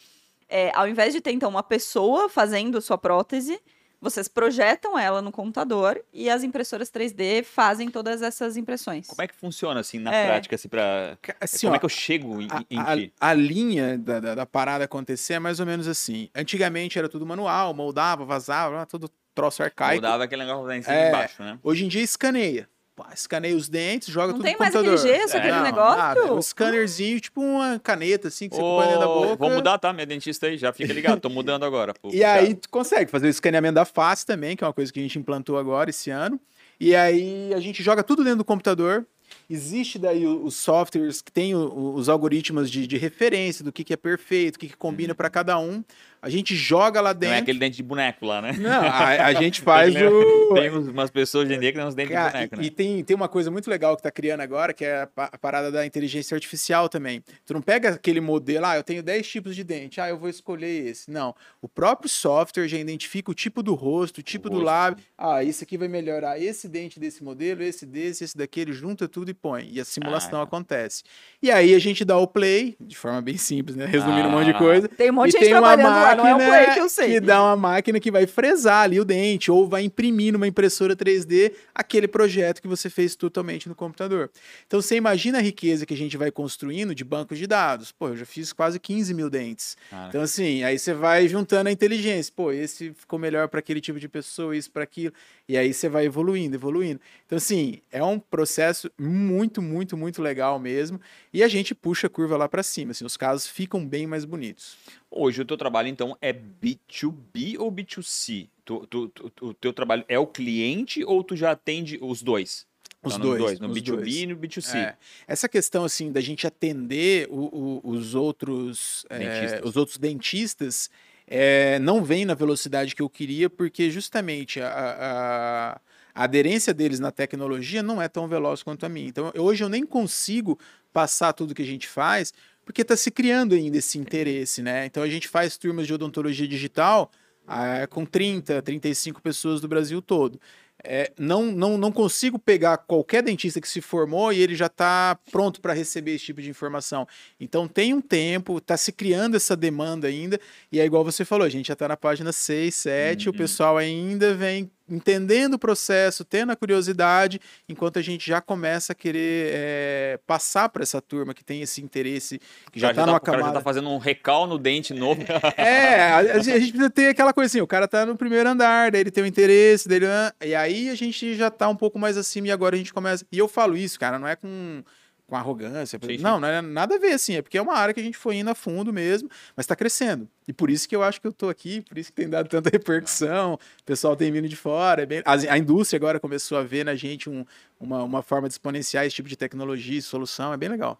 [0.48, 3.60] É, ao invés de ter, então, uma pessoa fazendo sua prótese,
[4.00, 9.06] vocês projetam ela no computador e as impressoras 3D fazem todas essas impressões.
[9.06, 10.26] Como é que funciona, assim, na É.
[10.26, 11.18] prática, assim, pra...
[11.40, 13.12] Assim, Como ó, é que eu chego em, a, em a- ti?
[13.20, 16.28] a linha da, da, da parada acontecer é mais ou menos assim.
[16.34, 19.96] Antigamente era tudo manual, moldava, vazava, tudo troço arcaico.
[19.96, 21.04] Mudava aquele negócio lá em cima É.
[21.04, 21.58] e embaixo, né?
[21.62, 22.68] Hoje em dia escaneia.
[22.98, 24.98] Pá, escaneia os dentes, joga Não tudo tem no mais computador.
[24.98, 25.98] aquele gesso, aquele Não, negócio?
[25.98, 26.20] nada.
[26.20, 29.36] É um scannerzinho, tipo uma caneta assim, que você põe dentro da boca.
[29.36, 29.92] Vou mudar, tá?
[29.92, 31.20] Minha dentista aí, já fica ligado.
[31.20, 31.94] Tô mudando agora.
[31.94, 32.10] pô.
[32.12, 34.98] E aí tu consegue fazer o escaneamento da face também, que é uma coisa que
[34.98, 36.40] a gente implantou agora esse ano.
[36.80, 39.06] E aí a gente joga tudo dentro do computador.
[39.48, 43.92] Existe daí os softwares que tem o- os algoritmos de, de referência do que, que
[43.92, 45.84] é perfeito, o que, que combina para cada um.
[46.20, 47.36] A gente joga lá Não dentro.
[47.36, 48.52] é aquele dente de boneco lá, né?
[48.58, 50.08] Não, a, a gente faz Tem, né?
[50.08, 50.54] o.
[50.54, 52.64] Tem umas pessoas hoje em dia que tem uns dentes Cara, de boneco, e, né?
[52.64, 55.28] e tem, tem uma coisa muito legal que tá criando agora, que é a, pa-
[55.30, 57.22] a parada da inteligência artificial também.
[57.44, 60.28] Tu não pega aquele modelo, ah, eu tenho 10 tipos de dente, ah, eu vou
[60.28, 61.10] escolher esse.
[61.10, 61.34] Não.
[61.60, 64.66] O próprio software já identifica o tipo do rosto, o tipo do rosto.
[64.66, 65.04] lábio.
[65.16, 69.30] Ah, esse aqui vai melhorar esse dente desse modelo, esse desse, esse daquele, junta tudo
[69.30, 69.68] e põe.
[69.70, 70.44] E a simulação Ah.
[70.44, 71.02] acontece.
[71.42, 73.84] E aí a gente dá o play, de forma bem simples, né?
[73.86, 74.58] Resumindo um monte de Ah.
[74.58, 74.88] coisa.
[74.88, 75.76] Tem um monte de gente tem uma
[76.14, 79.66] não é play que que dá uma máquina que vai fresar ali o dente, ou
[79.66, 84.30] vai imprimir numa impressora 3D aquele projeto que você fez totalmente no computador.
[84.66, 87.92] Então você imagina a riqueza que a gente vai construindo de bancos de dados.
[87.92, 89.76] Pô, eu já fiz quase 15 mil dentes.
[90.08, 92.32] Então, assim, aí você vai juntando a inteligência.
[92.34, 95.12] Pô, esse ficou melhor para aquele tipo de pessoa, isso para aquilo.
[95.48, 97.00] E aí você vai evoluindo, evoluindo.
[97.26, 101.00] Então, assim, é um processo muito, muito, muito legal mesmo.
[101.32, 102.92] E a gente puxa a curva lá para cima.
[102.92, 104.76] Assim, os casos ficam bem mais bonitos.
[105.10, 108.48] Hoje o teu trabalho, então, é B2B ou B2C?
[108.64, 112.66] Tu, tu- tu- o teu trabalho é o cliente ou tu já atende os dois?
[113.02, 114.14] Os Tá nos dois, No os B2B dois.
[114.16, 114.76] e no B2C.
[114.76, 114.96] É.
[115.26, 119.60] Essa questão assim da gente atender o- o- os outros é, Dentistas.
[119.70, 120.90] os outros dentistas
[121.26, 125.80] é, não vem na velocidade que eu queria porque justamente a, a-
[126.14, 129.08] a aderência deles na tecnologia não é tão veloz quanto a minha.
[129.08, 130.58] Então eu- hoje eu nem consigo
[130.92, 132.32] passar tudo que a gente faz
[132.68, 134.84] porque está se criando ainda esse interesse, né?
[134.84, 137.10] Então a gente faz turmas de odontologia digital
[137.46, 140.38] ah, com 30, 35 pessoas do Brasil todo.
[140.84, 145.18] É, não, não, não consigo pegar qualquer dentista que se formou e ele já está
[145.32, 147.08] pronto para receber esse tipo de informação.
[147.40, 150.38] Então tem um tempo, está se criando essa demanda ainda,
[150.70, 153.38] e é igual você falou, a gente já está na página 6, 7, o Uhum.
[153.38, 158.94] pessoal ainda vem entendendo o processo, tendo a curiosidade, enquanto a gente já começa a
[158.94, 162.40] querer é, passar para essa turma que tem esse interesse,
[162.72, 163.58] que já está numa o cara já camada.
[163.60, 165.22] tá fazendo um recal no dente novo.
[165.56, 168.16] É, a, a gente a gente precisa ter aquela coisa assim, o cara tá no
[168.16, 170.06] primeiro andar, daí ele tem o interesse, dele,
[170.44, 173.24] e aí a gente já tá um pouco mais acima e agora a gente começa.
[173.30, 174.82] E eu falo isso, cara, não é com,
[175.28, 176.22] com arrogância, Sim, sim.
[176.22, 178.16] não, não é nada a ver assim, é porque é uma área que a gente
[178.16, 180.26] foi indo a fundo mesmo, mas tá crescendo.
[180.48, 182.48] E por isso que eu acho que eu tô aqui, por isso que tem dado
[182.48, 186.56] tanta repercussão, o pessoal tem vindo de fora, é bem- a, a indústria agora começou
[186.56, 187.44] a ver na gente um-
[187.78, 190.98] uma, uma forma de exponenciar esse tipo de tecnologia e solução, é bem legal.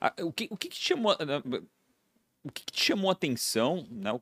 [0.00, 1.16] Ah, o que, o que, te chamou,
[2.42, 4.18] o que, te chamou a atenção né,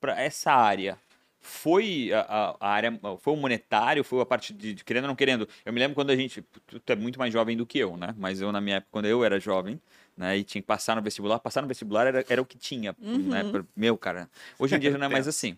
[0.00, 0.98] para essa área?
[1.46, 5.16] Foi a, a, área, foi o monetário, foi a parte de, de, querendo ou não
[5.16, 5.48] querendo.
[5.64, 7.96] Eu me lembro quando a gente, tu, tu é muito mais jovem do que eu,
[7.96, 8.14] né?
[8.18, 9.80] Mas eu na minha época, quando eu era jovem,
[10.16, 10.36] né?
[10.36, 13.08] E tinha que passar no vestibular, passar no vestibular era, era o que tinha, né,
[13.08, 13.28] uhum.
[13.28, 13.64] né?
[13.76, 14.28] Meu, cara,
[14.58, 15.56] hoje em dia já não é mais assim.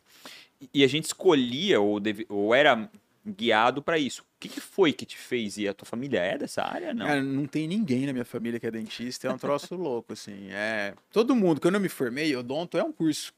[0.75, 2.91] E a gente escolhia ou, deve, ou era
[3.27, 4.23] guiado para isso.
[4.23, 6.93] O que, que, foi que te fez e a tua família é dessa área?
[6.93, 10.13] Não, Cara, não tem ninguém na minha família que é dentista, é um troço louco,
[10.13, 10.49] assim.
[10.51, 13.33] É, todo mundo, quando eu me formei, odonto é um curso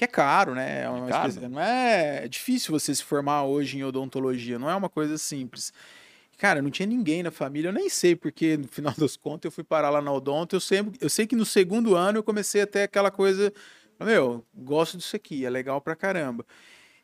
[0.00, 0.78] que é caro, né?
[0.78, 1.48] É, é caro.
[1.50, 2.24] não é...
[2.24, 5.74] é difícil você se formar hoje em odontologia, não é uma coisa simples.
[6.38, 9.50] Cara, não tinha ninguém na família, eu nem sei porque no final das contas eu
[9.50, 12.62] fui parar lá na odonto, eu sempre, eu sei que no segundo ano eu comecei
[12.62, 13.52] a ter aquela coisa,
[14.02, 16.46] meu, gosto disso aqui, é legal pra caramba.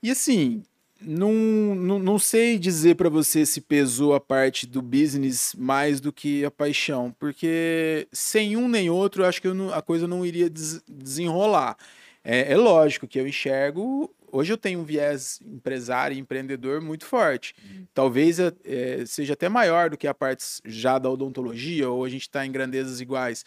[0.02, 0.62] E assim,
[0.98, 1.34] não,
[1.74, 6.46] não, não sei dizer para você se pesou a parte do business mais do que
[6.46, 10.24] a paixão, porque sem um nem outro, eu acho que eu não, a coisa não
[10.24, 11.76] iria des, desenrolar.
[12.28, 14.12] É, é, lógico que eu enxergo.
[14.32, 17.54] Hoje eu tenho um viés empresário e empreendedor muito forte.
[17.64, 17.86] Uhum.
[17.94, 18.52] Talvez é,
[19.06, 22.50] seja até maior do que a parte já da odontologia, ou a gente está em
[22.50, 23.44] grandezas iguais.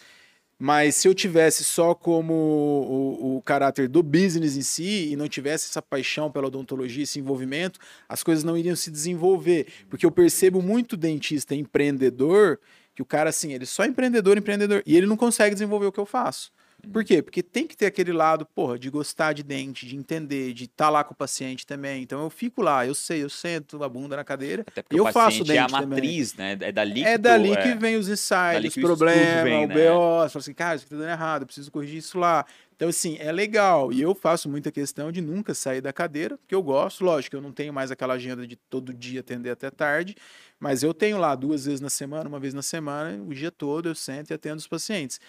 [0.58, 5.28] Mas se eu tivesse só como o, o, caráter do business em si e não
[5.28, 9.68] tivesse essa paixão pela odontologia, esse envolvimento, as coisas não iriam se desenvolver.
[9.90, 12.58] Porque eu percebo muito dentista empreendedor
[12.96, 15.92] que o cara, assim, ele é só empreendedor, empreendedor, e ele não consegue desenvolver o
[15.92, 16.52] que eu faço.
[16.92, 17.22] Por quê?
[17.22, 20.86] Porque tem que ter aquele lado, porra, de gostar de dente, de entender, de estar
[20.86, 22.02] tá lá com o paciente também.
[22.02, 25.44] Então eu fico lá, eu sei, eu sento a bunda na cadeira e eu faço
[25.44, 26.56] dente é a matriz, também.
[26.58, 26.68] né?
[26.68, 27.76] É dali que É dali que é...
[27.76, 29.76] vem os insights, os problemas, vem, o né?
[29.76, 32.46] BO, você fala assim, cara, isso tá dando errado, eu preciso corrigir isso lá.
[32.80, 33.92] Então, assim, é legal.
[33.92, 37.04] E eu faço muita questão de nunca sair da cadeira, porque eu gosto.
[37.04, 40.16] Lógico, eu não tenho mais aquela agenda de todo dia atender até tarde,
[40.58, 43.90] mas eu tenho lá duas vezes na semana, uma vez na semana, o dia todo
[43.90, 45.20] eu sento e atendo os pacientes.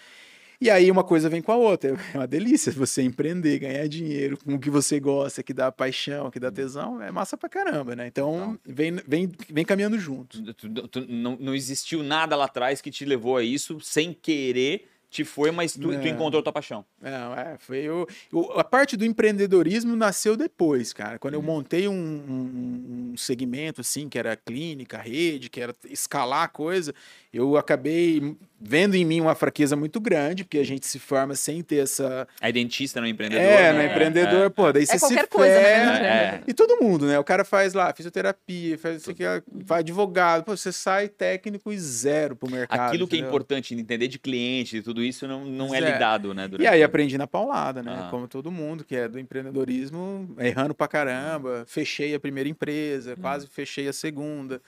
[0.61, 1.97] E aí uma coisa vem com a outra.
[2.13, 6.29] É uma delícia você empreender, ganhar dinheiro com o que você gosta, que dá paixão,
[6.29, 6.51] que dá hum.
[6.51, 8.05] tesão, é massa pra caramba, né?
[8.05, 10.53] Então, vem, vem, vem caminhando junto.
[10.53, 14.13] Tu, tu, tu, não, não existiu nada lá atrás que te levou a isso sem
[14.13, 16.85] querer te foi, mas tu, tu encontrou tua paixão.
[17.01, 21.19] Não, é, foi o, o, a parte do empreendedorismo nasceu depois, cara.
[21.19, 21.41] Quando uhum.
[21.41, 26.47] eu montei um, um, um, segmento assim, que era clínica, rede, que era escalar a
[26.47, 26.95] coisa,
[27.33, 31.63] eu acabei vendo em mim uma fraqueza muito grande, porque a gente se forma sem
[31.63, 32.27] ter essa.
[32.39, 33.43] É dentista, não é empreendedor.
[33.43, 33.73] É, né?
[33.73, 36.05] não é empreendedor, é, pô, daí é você qualquer se coisa, né?
[36.05, 36.43] É.
[36.45, 37.17] E todo mundo, né?
[37.17, 41.79] O cara faz lá fisioterapia, faz isso aqui, vai advogado, pô, você sai técnico e
[41.79, 42.89] zero pro mercado.
[42.89, 46.33] Aquilo que é importante, entender de cliente, de tudo isso, não, não é, é lidado,
[46.33, 46.49] né?
[46.59, 48.03] E aí aprendi na paulada, né?
[48.03, 48.07] Ah.
[48.11, 53.21] Como todo mundo que é do empreendedorismo, errando pra caramba, fechei a primeira empresa, hum.
[53.21, 54.61] quase fechei a segunda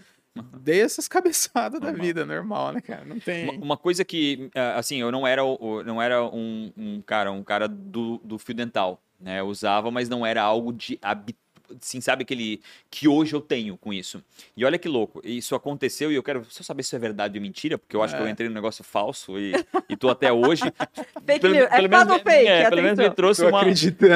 [0.60, 1.98] dei essas cabeçadas normal.
[1.98, 3.06] da vida, normal, né, cara?
[3.06, 3.50] Não tem.
[3.50, 5.41] Uma, uma, coisa que, eh, assim, eu não era,
[5.86, 9.39] não era um, um cara, um cara do, do fio dental, né?
[9.39, 11.43] Eu usava, mas não era algo de habitual
[11.80, 14.23] sim, sabe aquele que hoje eu tenho com isso.
[14.56, 17.41] E olha que louco, isso aconteceu e eu quero só saber se é verdade ou
[17.41, 18.17] mentira, porque eu acho é.
[18.17, 18.32] que eu é.
[18.32, 19.54] entrei num negócio falso e,
[19.89, 20.63] e tô até hoje.
[21.26, 23.63] fake pelo, news, pelo é menos, fake, é, pelo menos me trouxe uma,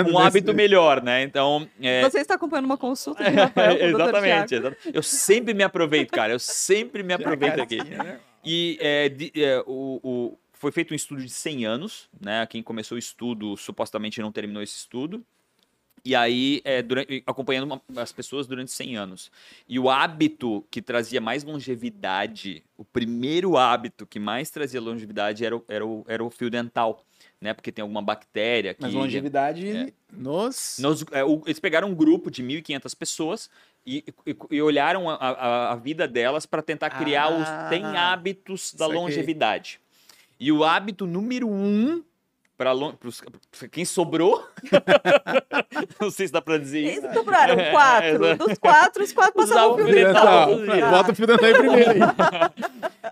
[0.09, 1.23] um hábito melhor, né?
[1.23, 1.67] Então.
[1.81, 2.01] É...
[2.01, 4.91] Você está acompanhando uma consulta de Rafael, exatamente, exatamente.
[4.93, 6.33] Eu sempre me aproveito, cara.
[6.33, 7.83] Eu sempre me aproveito aqui.
[7.83, 8.19] Né?
[8.43, 12.45] E é, de, é, o, o, foi feito um estudo de 100 anos, né?
[12.47, 15.23] Quem começou o estudo supostamente não terminou esse estudo.
[16.07, 19.29] E aí, é, durante, acompanhando uma, as pessoas durante 100 anos.
[19.67, 25.57] E o hábito que trazia mais longevidade, o primeiro hábito que mais trazia longevidade era
[25.57, 27.03] o, era o, era o fio dental.
[27.41, 28.81] Né, porque tem alguma bactéria que...
[28.81, 30.77] Mas longevidade é, nos...
[30.79, 33.49] nos é, o, eles pegaram um grupo de 1.500 pessoas
[33.85, 37.83] e, e, e olharam a, a, a, vida delas para tentar criar ah, os 100
[37.95, 39.79] hábitos da longevidade.
[40.39, 42.03] E o hábito número um
[42.57, 42.71] para
[43.71, 44.43] quem sobrou.
[46.01, 47.01] não sei se dá para dizer isso.
[47.01, 47.55] Quem sobraram?
[47.71, 48.25] Quatro.
[48.25, 50.49] É, Dos quatro, os quatro passavam o fio dental.
[50.89, 51.91] Bota o fio dental aí primeiro.
[51.91, 51.99] Aí.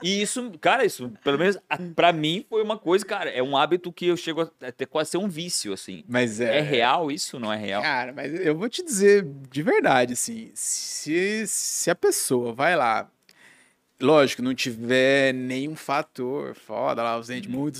[0.01, 1.59] e isso, cara, isso, pelo menos
[1.95, 5.11] para mim, foi uma coisa, cara, é um hábito que eu chego a ter quase
[5.11, 6.03] ser um vício, assim.
[6.07, 6.57] Mas é...
[6.57, 7.39] É real isso?
[7.39, 7.83] Não é real?
[7.83, 13.07] Cara, mas eu vou te dizer de verdade, assim, se, se a pessoa vai lá,
[14.01, 17.75] lógico, não tiver nenhum fator foda lá, os dentes muito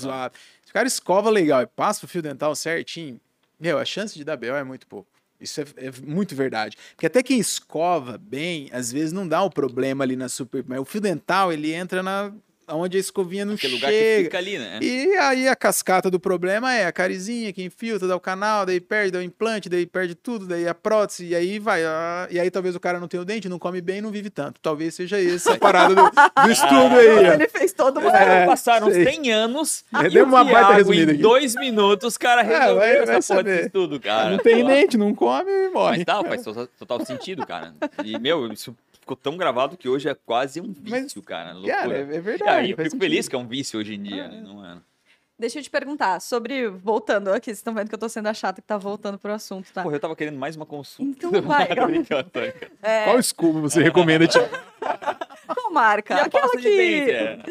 [0.66, 3.20] zoados cara escova legal e passa o fio dental certinho,
[3.58, 5.08] meu, a chance de dar BO é muito pouco.
[5.40, 6.76] Isso é, é, muito verdade.
[6.94, 10.64] Porque até quem escova bem, às vezes não dá o um problema ali na super.
[10.66, 12.32] Mas o fio dental, ele entra na.
[12.68, 13.86] Onde a escovinha não Aquele chega.
[13.86, 14.78] lugar que fica ali, né?
[14.82, 18.80] E aí a cascata do problema é a carizinha que infiltra, dá o canal, daí
[18.80, 21.84] perde, dá o implante, daí perde tudo, daí a prótese, e aí vai.
[21.84, 24.30] ah, E aí talvez o cara não tenha o dente, não come bem, não vive
[24.30, 24.60] tanto.
[24.60, 27.26] Talvez seja essa a parada do, do estudo aí.
[27.34, 28.14] Ele fez todo mundo.
[28.14, 29.04] É, Passaram uns sei.
[29.04, 31.22] 100 anos É, e deu uma baita resumida em aqui.
[31.22, 34.30] dois minutos, o cara É, resolveu vai- essa vai porra desse estudo, cara.
[34.30, 35.98] Não tem dente, não come e morre.
[35.98, 37.72] Mas tá, faz total, total sentido, cara.
[38.04, 38.74] E, meu, isso
[39.06, 41.52] ficou tão gravado que hoje é quase um Mas, vício, cara.
[41.52, 41.76] Loucura.
[41.76, 42.70] Cara, é, é verdade.
[42.72, 43.30] eu fico feliz sentido.
[43.30, 44.40] que é um vício hoje em dia, né?
[44.44, 44.78] Não é?
[45.38, 46.66] Deixa eu te perguntar sobre.
[46.68, 49.32] Voltando aqui, vocês estão vendo que eu tô sendo a chata que tá voltando pro
[49.32, 49.82] assunto, tá?
[49.82, 51.26] Porra, eu tava querendo mais uma consulta.
[51.26, 52.30] Então vai, brincando.
[52.82, 54.48] É, Qual escova você recomenda, Tiago?
[55.46, 56.14] qual marca?
[56.14, 56.62] E a Aquela que.
[56.62, 57.42] dente, é.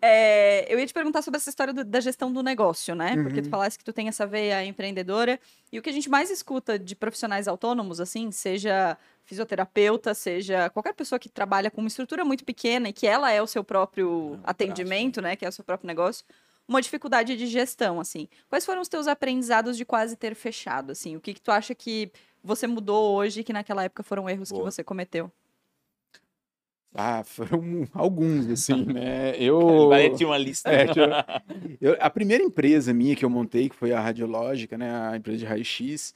[0.00, 3.16] É, eu ia te perguntar sobre essa história do- da gestão do negócio, né?
[3.22, 3.42] Porque Uhum.
[3.44, 5.40] tu falasse que tu tem essa veia empreendedora.
[5.72, 8.96] E o que a gente mais escuta de profissionais autônomos, assim, seja
[9.28, 13.42] fisioterapeuta, seja qualquer pessoa que trabalha com uma estrutura muito pequena e que ela é
[13.42, 15.36] o seu próprio atendimento, né?
[15.36, 16.24] Que é o seu próprio negócio.
[16.66, 18.26] Uma dificuldade de gestão, assim.
[18.48, 21.14] Quais foram os teus aprendizados de quase ter fechado, assim?
[21.14, 22.10] O que, que tu acha que
[22.42, 24.70] você mudou hoje que naquela época foram erros que Boa.
[24.70, 25.30] você cometeu?
[26.94, 29.36] Ah, foram alguns, assim, né?
[29.38, 29.90] Eu.
[30.16, 30.70] ter uma lista.
[30.72, 34.90] É, eu- eu- a primeira empresa minha que eu montei, que foi a Radiológica, né?
[35.10, 36.14] A empresa de raio-x.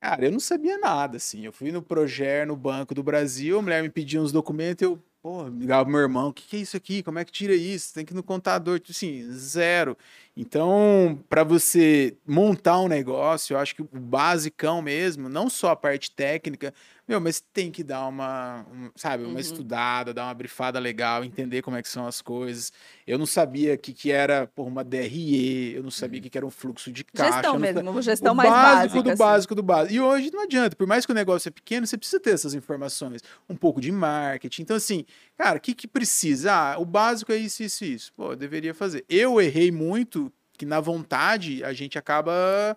[0.00, 1.44] Cara, eu não sabia nada, assim.
[1.44, 5.02] Eu fui no Proger, no Banco do Brasil, a mulher me pediu uns documentos, eu,
[5.20, 7.02] pô, ligava pro meu irmão, o que, que é isso aqui?
[7.02, 7.92] Como é que tira isso?
[7.94, 9.96] Tem que ir no contador, assim, zero.
[10.40, 15.76] Então, para você montar um negócio, eu acho que o basicão mesmo, não só a
[15.76, 16.72] parte técnica,
[17.08, 19.38] meu, mas tem que dar uma, um, sabe, uma Uhum.
[19.40, 22.70] estudada, dar uma brifada legal, entender como é que são as coisas.
[23.06, 26.30] Eu não sabia o que, que era por uma DRE, eu não sabia o que,
[26.30, 27.32] que era um fluxo de caixa.
[27.32, 29.02] gestão mesmo, gestão o mais básico básica.
[29.02, 29.18] do assim.
[29.18, 29.94] básico do básico.
[29.94, 32.54] E hoje não adianta, por mais que o negócio é pequeno, você precisa ter essas
[32.54, 33.22] informações.
[33.48, 34.62] Um pouco de marketing.
[34.62, 35.04] Então, assim,
[35.36, 36.52] cara, o que, que precisa?
[36.52, 38.12] Ah, o básico é isso, isso, isso.
[38.14, 39.04] Pô, eu deveria fazer.
[39.08, 40.27] Eu errei muito,
[40.58, 42.76] que na vontade a gente acaba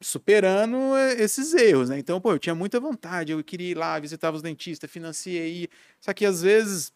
[0.00, 1.98] superando eh, esses erros, né?
[1.98, 5.68] Então, pô, eu tinha muita vontade, eu queria ir lá, visitava os dentistas, financiei.
[6.00, 6.92] Só que às vezes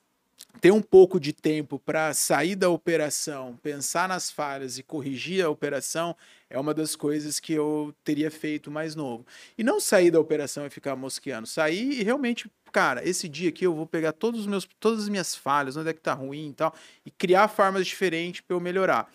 [0.60, 5.50] ter um pouco de tempo para sair da operação, pensar nas falhas e corrigir a
[5.50, 6.16] operação
[6.48, 9.26] é uma das coisas que eu teria feito mais novo.
[9.58, 13.66] E não sair da operação e ficar mosqueando, sair e realmente, cara, esse dia aqui
[13.66, 16.50] eu vou pegar todos os meus, todas as minhas falhas, onde é que tá ruim
[16.50, 19.10] e tal, e criar formas diferentes para eu melhorar.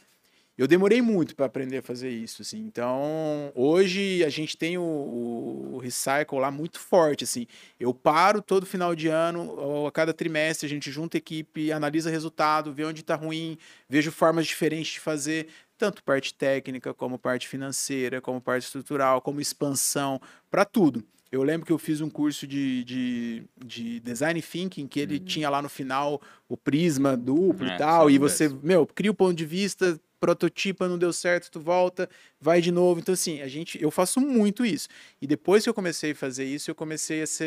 [0.59, 2.57] Eu demorei muito para aprender a fazer isso, assim.
[2.57, 7.47] Então, hoje a gente tem o, o, recycle lá muito forte, assim.
[7.79, 11.71] Eu paro todo final de ano, ou a cada trimestre a gente junta a equipe,
[11.71, 17.17] analisa resultado, vê onde está ruim, vejo formas diferentes de fazer, tanto parte técnica, como
[17.17, 20.19] parte financeira, como parte estrutural, como expansão,
[20.51, 21.05] para tudo.
[21.31, 25.49] Eu lembro que eu fiz um curso de, de, de design thinking, que ele tinha
[25.49, 28.19] lá no final o prisma duplo É, e tal, e isso.
[28.19, 32.09] você, meu, cria o ponto de vista, prototipa, não deu certo, tu volta,
[32.41, 32.99] vai de novo.
[32.99, 34.87] Então, assim, a gente, eu faço muito isso.
[35.21, 37.45] E depois que eu comecei a fazer isso, eu comecei a ser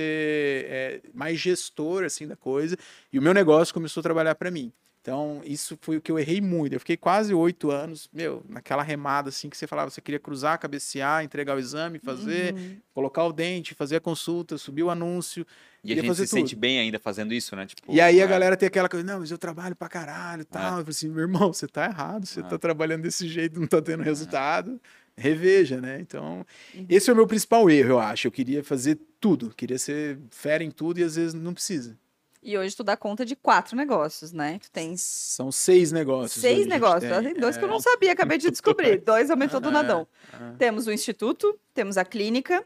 [0.68, 2.76] é, mais gestor, assim, da coisa,
[3.12, 4.72] e o meu negócio começou a trabalhar para mim.
[5.02, 6.74] Então, isso foi o que eu errei muito.
[6.74, 10.56] Eu fiquei quase oito anos, meu, naquela remada, assim, que você falava, você queria cruzar,
[10.60, 12.76] cabecear, entregar o exame, fazer, Uhum.
[12.94, 15.44] colocar o dente, fazer a consulta, subir o anúncio.
[15.82, 16.60] E a gente se sente tudo.
[16.60, 17.66] bem ainda fazendo isso, né?
[17.66, 20.42] Tipo, E aí a é, galera tem aquela coisa, não, mas eu trabalho pra caralho
[20.42, 20.78] e tal.
[20.78, 22.44] Eu falei assim, meu irmão, você tá errado, você É.
[22.44, 24.80] tá trabalhando desse jeito, não tá tendo resultado.
[25.16, 25.98] Reveja, né?
[26.00, 26.86] Então, Uhum.
[26.88, 28.28] esse é o meu principal erro, eu acho.
[28.28, 31.98] Eu queria fazer tudo, queria ser fera em tudo e às vezes não precisa.
[32.42, 34.59] E hoje tu dá conta de quatro negócios, né?
[34.61, 36.40] Tu tens São seis negócios.
[36.40, 37.11] seis negócios.
[37.11, 37.22] tem.
[37.33, 37.70] Tem dois que eu É.
[37.70, 38.98] não sabia, acabei de descobrir.
[39.07, 40.07] Dois aumentou do nadão.
[40.33, 40.57] é.
[40.59, 42.64] Temos o instituto, temos a clínica.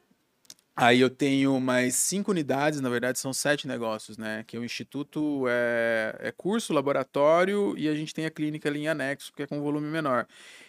[0.75, 4.45] Aí eu tenho mais cinco unidades, na verdade são sete negócios, né?
[4.47, 8.89] Que o Instituto é, é curso, laboratório e a gente tem a clínica ali em
[8.89, 10.27] anexo, que é com volume menor.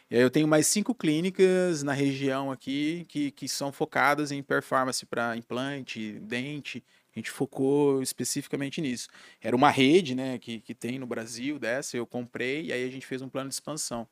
[0.10, 4.42] E aí eu tenho mais cinco clínicas na região aqui que, que são focadas em
[4.42, 6.82] performance para implante, dente.
[7.18, 9.08] A gente focou especificamente nisso.
[9.42, 12.92] Era uma rede, né, que, que tem no Brasil dessa, eu comprei e aí a
[12.92, 14.08] gente fez um plano de expansão.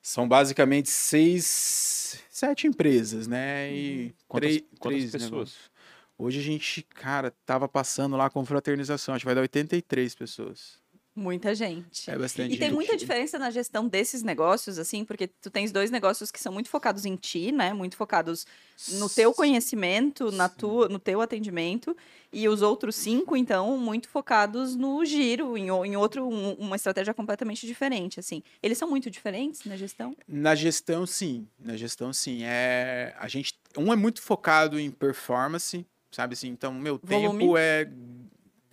[0.00, 3.70] São basicamente seis, sete empresas, né?
[3.70, 5.30] E Quantas, três, quantas três pessoas?
[5.30, 5.70] negócios.
[6.16, 9.14] Hoje a gente, cara, tava passando lá com fraternização.
[9.14, 10.83] Acho que vai dar 83 pessoas.
[11.16, 12.10] Muita gente.
[12.10, 15.88] É bastante E tem muita diferença na gestão desses negócios, assim, porque tu tens dois
[15.90, 17.72] negócios que são muito focados em ti, né?
[17.72, 18.44] Muito focados
[18.88, 21.96] no teu conhecimento, na tua, no teu atendimento,
[22.32, 27.14] e os outros cinco, então, muito focados no giro, em, em outro, um- uma estratégia
[27.14, 28.42] completamente diferente, assim.
[28.60, 30.16] Eles são muito diferentes na gestão?
[30.26, 31.46] Na gestão, sim.
[31.60, 32.40] Na gestão, sim.
[32.42, 36.48] É, a gente, um é muito focado em performance, sabe assim?
[36.48, 37.38] Então, meu Volume.
[37.38, 37.88] tempo é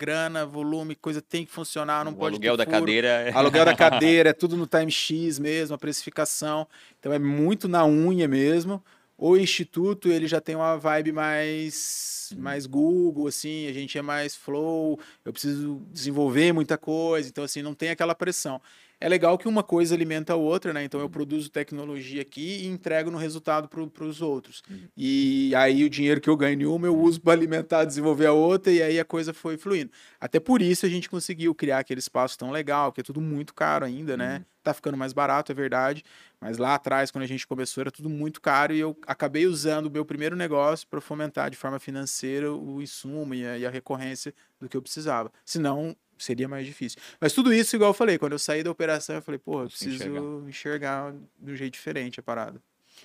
[0.02, 2.78] grana, volume, coisa tem que funcionar, não o pode aluguel da furo.
[2.78, 3.32] cadeira é...
[3.32, 6.66] Aluguel da cadeira, é tudo no time X mesmo, a precificação.
[6.98, 8.82] Então é muito na unha mesmo.
[9.16, 14.34] O instituto, ele já tem uma vibe mais, mais Google, assim, a gente é mais
[14.34, 18.60] flow, eu preciso desenvolver muita coisa, então assim, não tem aquela pressão.
[19.02, 20.84] É legal que uma coisa alimenta a outra, né?
[20.84, 24.62] Então eu produzo tecnologia aqui e entrego no resultado para os outros.
[24.96, 28.32] E aí o dinheiro que eu ganho em uma eu uso para alimentar, desenvolver a
[28.32, 29.90] outra, e aí a coisa foi fluindo.
[30.20, 33.52] Até por isso a gente conseguiu criar aquele espaço tão legal, que é tudo muito
[33.52, 34.44] caro ainda, né?
[34.62, 36.04] Tá ficando mais barato, é verdade.
[36.40, 39.86] Mas lá atrás, quando a gente começou, era tudo muito caro e eu acabei usando
[39.86, 43.70] o meu primeiro negócio para fomentar de forma financeira o insumo e a, e a
[43.70, 45.32] recorrência do que eu precisava.
[45.44, 47.00] Senão, seria mais difícil.
[47.20, 49.68] Mas tudo isso, igual eu falei, quando eu saí da operação, eu falei, pô, eu
[49.68, 50.48] preciso enxergar.
[50.48, 52.60] enxergar de um jeito diferente a parada.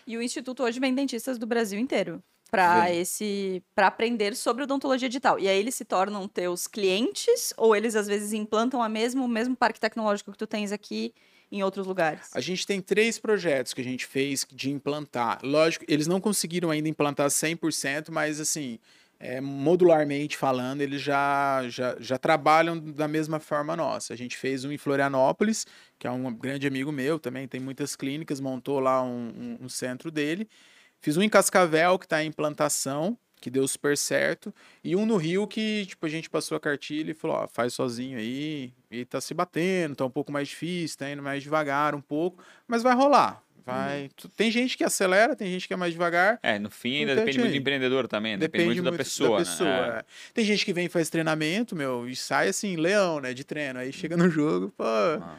[0.06, 5.10] E o Instituto hoje vem dentistas do Brasil inteiro para esse para aprender sobre odontologia
[5.10, 5.40] digital.
[5.40, 9.28] E aí eles se tornam teus clientes ou eles às vezes implantam a mesmo o
[9.28, 11.14] mesmo parque tecnológico que tu tens aqui
[11.52, 12.30] em outros lugares?
[12.34, 15.40] A gente tem três projetos que a gente fez de implantar.
[15.44, 18.80] Lógico, eles não conseguiram ainda implantar 100%, mas assim,
[19.20, 24.14] é, modularmente falando, eles já, já, já trabalham da mesma forma nossa.
[24.14, 25.66] A gente fez um em Florianópolis,
[25.98, 29.70] que é um grande amigo meu também, tem muitas clínicas, montou lá um, um- um
[29.70, 30.48] centro dele.
[31.02, 34.54] Fiz um em Cascavel, que está em implantação, que deu super certo.
[34.84, 37.74] E um no Rio que, tipo, a gente passou a cartilha e falou, ó, faz
[37.74, 38.74] sozinho aí.
[38.90, 42.44] E tá se batendo, tá um pouco mais difícil, tá indo mais devagar um pouco,
[42.68, 43.44] mas vai rolar.
[43.68, 44.10] Vai.
[44.16, 46.40] Tu- Tem gente que acelera, tem gente que é mais devagar.
[46.42, 48.40] É, no fim ainda Importante depende muito do empreendedor também, né?
[48.40, 50.00] depende, muito, da pessoa, né?
[50.00, 50.04] é.
[50.34, 53.80] Tem gente que vem e faz treinamento, meu, e sai assim, leão, né, de treino.
[53.80, 55.36] Aí chega no jogo, pô, Ah.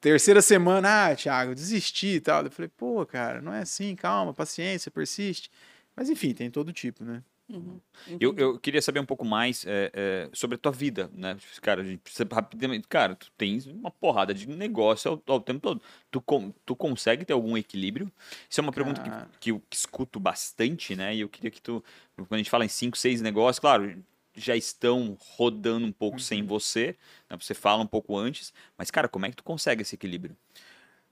[0.00, 2.44] terceira semana, ah, Thiago, desisti e tal.
[2.44, 5.50] Eu falei, pô, cara, não é assim, calma, paciência, persiste.
[5.94, 7.22] Mas enfim, tem todo tipo, né?
[7.48, 7.80] Uhum.
[8.18, 11.36] Eu, eu queria saber um pouco mais é, é, sobre a tua vida, né?
[11.62, 12.88] Cara, a gente precisa rapidamente.
[12.88, 15.80] Cara, tu tens uma porrada de negócio ao, ao tempo todo.
[16.10, 18.10] Tu, con- tu consegue ter algum equilíbrio?
[18.50, 19.30] Isso é uma pergunta que, Cara.
[19.38, 21.14] que eu escuto bastante, né?
[21.14, 21.84] E eu queria que tu.
[22.16, 23.96] Quando a gente fala em cinco, seis negócios, claro,
[24.34, 26.48] já estão rodando um pouco sem Uhum.
[26.48, 26.96] você,
[27.30, 27.36] né?
[27.40, 30.36] Você fala um pouco antes, mas, cara, como é que tu consegue esse equilíbrio?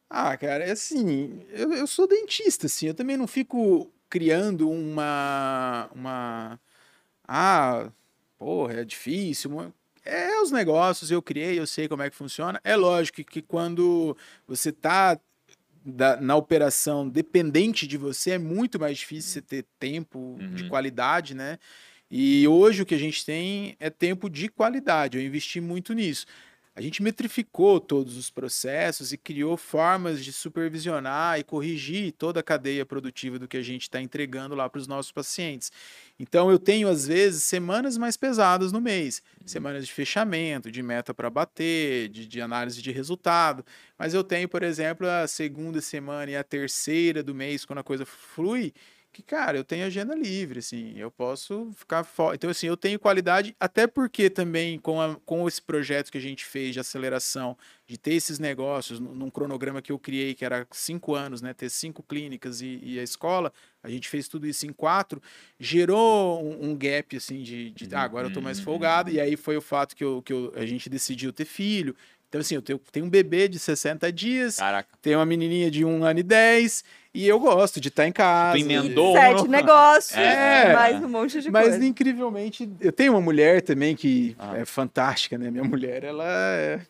[0.09, 5.91] Ah, cara, é assim, eu, eu sou dentista, assim, eu também não fico criando uma,
[5.93, 6.61] uma,
[7.27, 7.91] ah,
[8.39, 12.77] porra, é difícil, é os negócios, eu criei, eu sei como é que funciona, é
[12.77, 15.19] lógico que, quando você tá
[15.85, 20.69] da- na operação dependente de você, é muito mais difícil você ter tempo de Uhum.
[20.71, 21.59] qualidade, né?
[22.11, 26.27] E hoje o que a gente tem é tempo de qualidade, eu investi muito nisso.
[26.77, 32.43] A gente metrificou todos os processos e criou formas de supervisionar e corrigir toda a
[32.43, 35.71] cadeia produtiva do que a gente está entregando lá para os nossos pacientes.
[36.19, 41.15] Então, eu tenho, às vezes, semanas mais pesadas no mês, semanas de fechamento, de meta
[41.15, 43.65] para bater, de, de análise de resultado.
[43.97, 47.85] Mas eu tenho, por exemplo, a segunda semana e a terceira do mês, quando a
[47.85, 48.75] coisa flui,
[49.15, 52.35] que, cara, eu tenho agenda livre, assim, eu posso ficar fora.
[52.35, 56.21] Então, assim, eu tenho qualidade, até porque também com, a- com esse projeto que a
[56.21, 57.57] gente fez de aceleração,
[57.87, 61.55] de ter esses negócios num cronograma que eu criei, que era cinco anos, né?
[61.55, 63.53] Ter cinco clínicas e, e a escola,
[63.83, 65.23] a gente fez tudo isso em quatro,
[65.59, 68.65] gerou um, um gap, assim, de, de ah, agora eu tô mais Uhum.
[68.65, 71.95] folgado, e aí foi o fato que, eu, que eu, a gente decidiu ter filho.
[72.35, 75.85] Então, assim, eu tenho, tenho um bebê de 60 dias, Caraca, tenho uma menininha de
[75.85, 76.83] um ano e 10,
[77.15, 78.59] e eu gosto de estar em casa.
[78.59, 79.15] emendou.
[79.15, 80.73] Sete negócios, É.
[80.75, 81.87] mais um monte de Mas coisa.
[81.87, 84.59] incrivelmente, eu tenho uma mulher também que Ah.
[84.59, 85.49] é fantástica, né?
[85.49, 86.81] Minha mulher, ela é.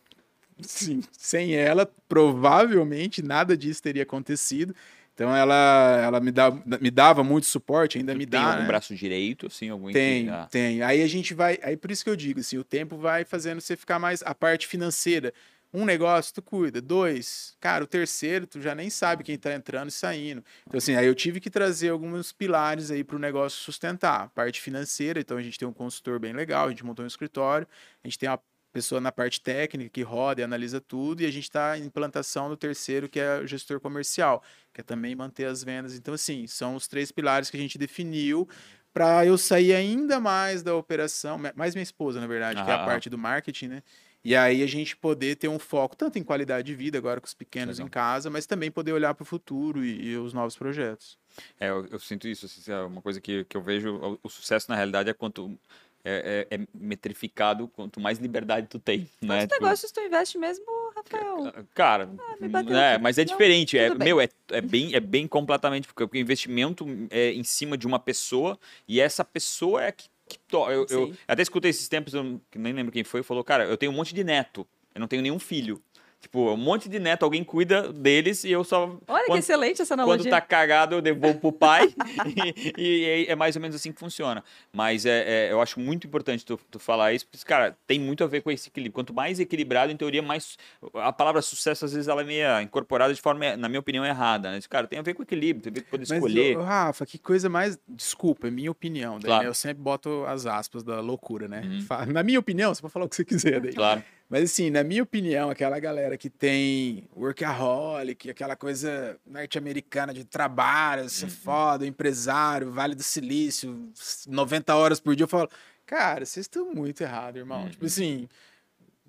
[0.62, 4.74] Sim, sem ela, provavelmente nada disso teria acontecido.
[5.14, 6.50] Então ela, ela me, dá,
[6.80, 8.46] me dava muito suporte, ainda Tu me tem dá.
[8.46, 8.66] algum né?
[8.66, 10.82] braço direito, assim, algum em Tem, ah, tem.
[10.82, 11.56] Aí a gente vai.
[11.62, 14.22] Aí por isso que eu digo assim, o tempo vai fazendo você ficar mais.
[14.24, 15.32] A parte financeira.
[15.76, 16.80] Um negócio, tu cuida.
[16.80, 20.44] Dois, cara, o terceiro, tu já nem sabe quem tá entrando e saindo.
[20.64, 24.20] Então, assim, aí eu tive que trazer alguns pilares aí para o negócio sustentar.
[24.20, 27.08] A parte financeira, então a gente tem um consultor bem legal, a gente montou um
[27.08, 27.66] escritório,
[28.04, 28.38] a gente tem uma
[28.74, 32.48] pessoa na parte técnica que roda e analisa tudo, e a gente está em implantação
[32.48, 35.94] do terceiro, que é o gestor comercial, que é também manter as vendas.
[35.96, 38.48] Então, assim, são os três pilares que a gente definiu
[38.92, 42.82] para eu sair ainda mais da operação, mais minha esposa, na verdade, que é a
[42.82, 42.84] Ah.
[42.84, 43.82] parte do marketing, né?
[44.24, 47.26] E aí a gente poder ter um foco tanto em qualidade de vida agora com
[47.26, 47.86] os pequenos Legal.
[47.86, 51.18] em casa, mas também poder olhar para o futuro e, e os novos projetos.
[51.60, 52.46] É, eu, eu sinto isso.
[52.46, 53.94] assim, é uma coisa que, que eu vejo.
[53.96, 55.58] O, o sucesso, na realidade, é quanto.
[56.04, 59.08] É, é- é metrificado quanto mais liberdade tu tem.
[59.22, 59.38] Né?
[59.38, 61.52] Quantos Tipo, negócios tu investe mesmo, Rafael?
[61.74, 63.78] Cara, me bateu é, mas é Não, diferente.
[63.78, 63.98] É, bem.
[64.08, 65.88] meu, é, é, bem, é bem completamente.
[65.88, 70.38] Porque o investimento é em cima de uma pessoa e essa pessoa é que que
[70.38, 70.70] to...
[70.70, 73.92] eu, eu até escutei esses tempos, eu nem lembro quem foi, falou, cara, eu tenho
[73.92, 75.82] um monte de neto, eu não tenho nenhum filho.
[76.24, 78.96] Tipo, um monte de neto, alguém cuida deles e eu só.
[79.06, 80.30] Olha que quando, excelente essa quando analogia.
[80.30, 81.92] tá cagado, eu devolvo pro pai.
[82.78, 84.42] e, e é mais ou menos assim que funciona.
[84.72, 88.24] Mas é, é, eu acho muito importante tu, tu falar isso, porque, cara, tem muito
[88.24, 88.94] a ver com esse equilíbrio.
[88.94, 90.56] Quanto mais equilibrado, em teoria, mais.
[90.94, 94.50] A palavra sucesso, às vezes, ela é meio incorporada de forma, na minha opinião, errada.
[94.50, 94.60] Né?
[94.66, 96.56] Cara, tem a ver com equilíbrio, tem a ver com poder Mas, escolher.
[96.56, 97.78] ô, Rafa, que coisa mais.
[97.86, 99.18] Desculpa, é minha opinião.
[99.18, 99.42] Daí, Claro.
[99.42, 101.60] né, Eu sempre boto as aspas da loucura, né?
[101.62, 102.12] Uhum.
[102.14, 103.74] Na minha opinião, você pode falar o que você quiser daí.
[103.74, 104.02] Claro.
[104.34, 111.08] Mas assim, na minha opinião, aquela galera que tem workaholic, aquela coisa norte-americana de trabalho,
[111.08, 113.92] ser foda, empresário, Vale do Silício,
[114.26, 115.48] 90 horas por dia, eu falo,
[115.86, 117.68] cara, vocês estão muito errados, irmão.
[117.68, 118.28] Tipo assim,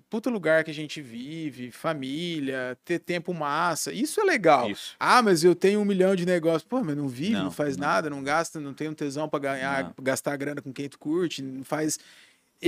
[0.08, 4.70] puta lugar que a gente vive, família, ter tempo massa, isso é legal.
[4.70, 4.94] Isso.
[4.96, 6.62] Ah, mas eu tenho um milhão de negócios.
[6.62, 7.84] Pô, mas não vive, não, Não, faz não.
[7.84, 10.04] nada, não gasta, não tem um tesão pra ganhar, Não.
[10.04, 11.98] gastar grana com quem tu curte, não faz.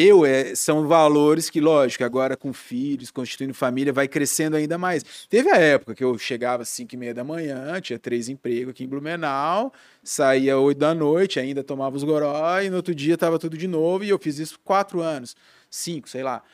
[0.01, 5.03] Eu, é, são valores que, lógico, agora com filhos, constituindo família, vai crescendo ainda mais.
[5.29, 8.71] Teve a época que eu chegava às 5 e meia da manhã, tinha três empregos
[8.71, 12.95] aqui em Blumenau, saía às 8 da noite, ainda tomava os goró, e no outro
[12.95, 15.35] dia tava tudo de novo, e eu fiz isso quatro anos,
[15.69, 16.45] cinco, sei lá.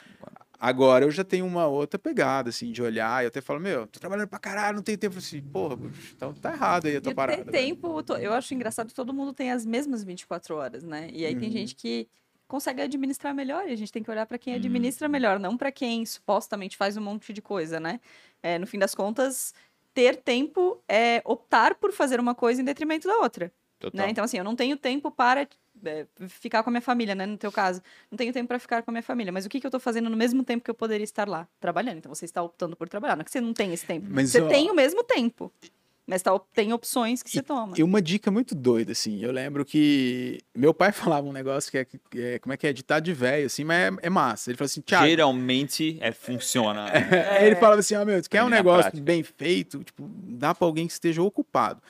[0.59, 3.87] Agora eu já tenho uma outra pegada, assim, de olhar, e eu até falo, meu,
[3.87, 5.17] tô trabalhando pra caralho, não tenho tempo.
[5.17, 5.77] Eu assim, porra,
[6.17, 7.45] então tá errado aí a tua De parada.
[7.45, 7.67] ter velho.
[7.77, 11.11] tempo, eu acho engraçado todo mundo tem as mesmas 24 horas, né?
[11.13, 11.53] E aí tem Uhum.
[11.53, 12.09] gente que
[12.47, 14.59] consegue administrar melhor e a gente tem que olhar para quem Uhum.
[14.59, 18.01] administra melhor, não para quem supostamente faz um monte de coisa, né?
[18.43, 19.55] É, no fim das contas,
[19.93, 23.53] ter tempo é optar por fazer uma coisa em detrimento da outra.
[23.93, 24.11] Né?
[24.11, 25.47] Então, assim, eu não tenho tempo para
[25.85, 27.27] é, ficar com a minha família, né?
[27.27, 27.83] No teu caso.
[28.11, 29.31] Não tenho tempo para ficar com a minha família.
[29.33, 31.47] Mas o que, que eu tô fazendo no mesmo tempo que eu poderia estar lá?
[31.61, 31.99] Trabalhando.
[31.99, 33.15] Então, você está optando por trabalhar.
[33.17, 34.07] Não é que você não tem esse tempo.
[34.09, 35.53] Mas, você ó, tem o mesmo tempo.
[36.07, 37.75] Mas tá, tem opções que você toma.
[37.79, 41.79] E uma dica muito doida, assim, eu lembro que meu pai falava um negócio que
[41.79, 44.51] é, que é- como é que é, ditado de velho, assim, mas é, é massa.
[44.51, 46.87] Ele falou assim, Thiago, Geralmente é, funciona.
[46.93, 49.03] Aí ele falava assim, ó, meu, tu quer um negócio prática.
[49.03, 51.81] bem feito, tipo, dá pra alguém que esteja ocupado.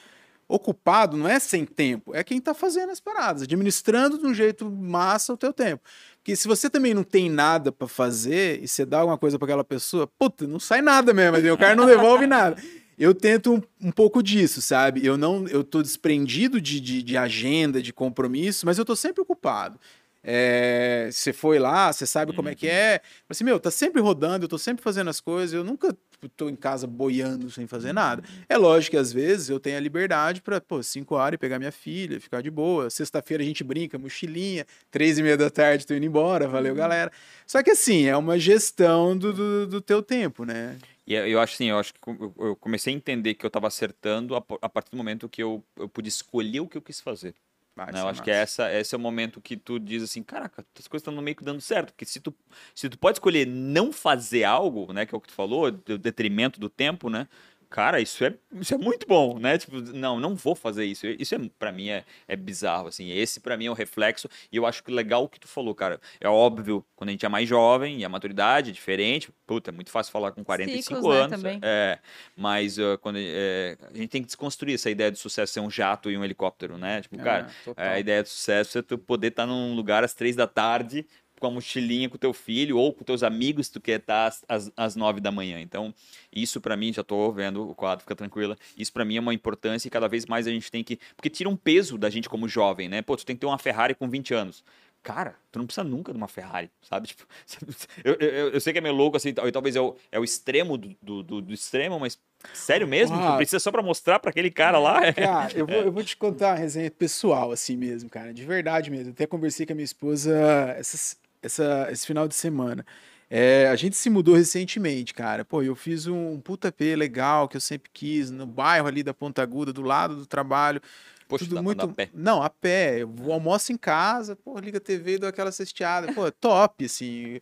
[0.46, 4.70] Ocupado não é sem tempo, é quem tá fazendo as paradas, administrando de um jeito
[4.70, 5.82] massa o teu tempo.
[6.18, 9.46] Porque se você também não tem nada pra fazer e você dá alguma coisa pra
[9.46, 12.62] aquela pessoa, puta, não sai nada mesmo, aí o cara não devolve nada.
[12.98, 15.04] Eu tento um, um pouco disso, sabe?
[15.04, 19.20] Eu não, eu tô desprendido de, de, de agenda, de compromisso, mas eu tô sempre
[19.20, 19.78] ocupado.
[20.26, 22.98] É, você foi lá, você sabe como é que é.
[22.98, 26.28] Falei Assim, meu, tá sempre rodando, eu tô sempre fazendo as coisas, eu nunca tipo,
[26.30, 28.22] tô em casa boiando sem fazer nada.
[28.48, 31.58] É lógico que às vezes eu tenho a liberdade pra, pô, 5 horas e pegar
[31.58, 32.88] minha filha, ficar de boa.
[32.88, 37.12] Sexta-feira a gente brinca, mochilinha, três e meia da tarde tô indo embora, valeu, galera.
[37.46, 40.78] Só que assim, é uma gestão do, do, do teu tempo, né?
[41.06, 43.66] E eu eu acho assim, eu acho que eu- comecei a entender que eu estava
[43.66, 47.34] acertando a, partir do momento que eu, eu pude escolher o que eu quis fazer.
[47.76, 48.00] Vai, né?
[48.00, 50.86] Eu é acho que essa, esse é o momento que tu diz assim, caraca, as
[50.86, 51.92] coisas estão meio que dando certo.
[51.92, 52.32] Porque se tu,
[52.74, 55.98] se tu pode escolher não fazer algo, né, que é o que tu falou, do
[55.98, 57.26] detrimento do tempo, né?
[57.74, 59.58] Cara, isso é, isso é muito bom, né?
[59.58, 61.08] Tipo, não, não vou fazer isso.
[61.08, 63.10] Isso é, para mim é, é bizarro, assim.
[63.10, 65.74] Esse para mim é o reflexo e eu acho que legal o que tu falou,
[65.74, 66.00] cara.
[66.20, 69.72] É óbvio, quando a gente é mais jovem e a maturidade é diferente, puta, é
[69.72, 71.36] muito fácil falar com 45 Ciclos, né, anos.
[71.36, 71.58] também.
[71.62, 71.98] É,
[72.36, 75.68] mas uh, quando é, a gente tem que desconstruir essa ideia de sucesso ser um
[75.68, 77.02] jato e um helicóptero, né?
[77.02, 77.84] Tipo, cara, É, total.
[77.86, 81.04] a ideia de sucesso é tu poder estar num lugar às três da tarde
[81.44, 84.44] com a mochilinha com teu filho ou com teus amigos, se tu quer estar às,
[84.48, 85.60] às, às nove da manhã.
[85.60, 85.94] Então,
[86.34, 88.56] isso pra mim, já tô vendo o quadro, fica tranquila.
[88.76, 90.98] Isso pra mim é uma importância e cada vez mais a gente tem que.
[91.16, 93.02] Porque tira um peso da gente como jovem, né?
[93.02, 94.64] Pô, tu tem que ter uma Ferrari com 20 anos.
[95.02, 97.06] Cara, tu não precisa nunca de uma Ferrari, sabe?
[97.46, 99.94] Tipo, eu, eu, eu sei que é meio louco, assim, tal- e talvez é o,
[100.10, 102.18] é o extremo do, do, do- do extremo, mas
[102.54, 103.14] sério mesmo?
[103.16, 103.32] Ah.
[103.32, 105.12] Tu precisa só pra mostrar pra aquele cara lá?
[105.12, 108.90] Cara, eu vou, eu vou te contar uma resenha pessoal, assim mesmo, cara, de verdade
[108.90, 109.10] mesmo.
[109.12, 110.34] Até conversei com a minha esposa
[110.78, 112.84] essas- essa, esse final de semana.
[113.30, 115.44] É, a gente se mudou recentemente, cara.
[115.44, 119.14] Pô, eu fiz um puta P legal que eu sempre quis, no bairro ali da
[119.14, 120.80] Ponta Aguda, do lado do trabalho.
[121.28, 121.84] Poxa, tudo dá pra muito.
[121.84, 122.10] a pé.
[122.12, 123.02] Não, a pé.
[123.02, 126.12] Eu almoço em casa, pô, liga a TV e dou aquela cesteada.
[126.12, 127.40] Pô, top, assim.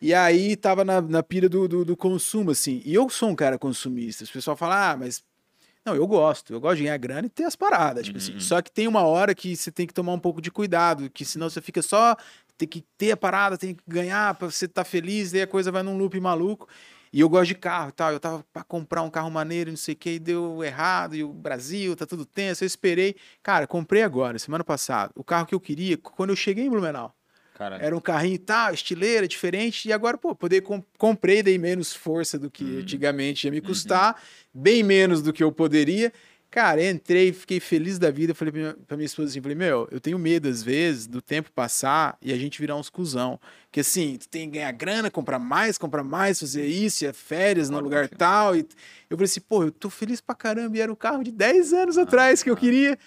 [0.00, 2.82] E aí tava na, na pira do, do, do consumo, assim.
[2.84, 4.24] E eu sou um cara consumista.
[4.24, 5.22] Os pessoal fala, ah, mas.
[5.84, 6.52] Não, eu gosto.
[6.52, 8.06] Eu gosto de ganhar grana e ter as paradas.
[8.06, 8.34] Tipo assim.
[8.34, 8.40] Uhum.
[8.40, 11.24] Só que tem uma hora que você tem que tomar um pouco de cuidado, que
[11.24, 12.16] senão você fica só.
[12.58, 15.72] Tem que ter a parada, tem que ganhar pra você estar feliz, daí a coisa
[15.72, 16.68] vai num loop maluco.
[17.12, 18.12] E eu gosto de carro e tal.
[18.12, 21.14] Eu tava pra comprar um carro maneiro, e não sei o que, e deu errado,
[21.14, 22.64] e o Brasil tá tudo tenso.
[22.64, 23.16] Eu esperei.
[23.42, 27.14] Cara, comprei agora, semana passada, o carro que eu queria quando eu cheguei em Blumenau.
[27.54, 29.86] Cara, Era um carrinho tal, estileira, diferente.
[29.88, 32.78] E agora, pô, poder com- comprei, dei menos força do que Uhum.
[32.80, 34.20] antigamente ia me custar,
[34.52, 36.10] bem menos do que eu poderia.
[36.52, 38.34] Cara, entrei, fiquei feliz da vida.
[38.34, 41.22] Falei pra minha, pra minha esposa assim: falei, meu, eu tenho medo às vezes do
[41.22, 43.40] tempo passar e a gente virar uns cuzão.
[43.70, 47.70] Que assim, tu tem que ganhar grana, comprar mais, comprar mais, fazer isso, é férias
[47.70, 48.54] no lugar tal.
[48.54, 48.66] E
[49.08, 50.76] eu falei assim, pô, eu tô feliz pra caramba.
[50.76, 52.98] E era o carro de 10 anos atrás que eu queria.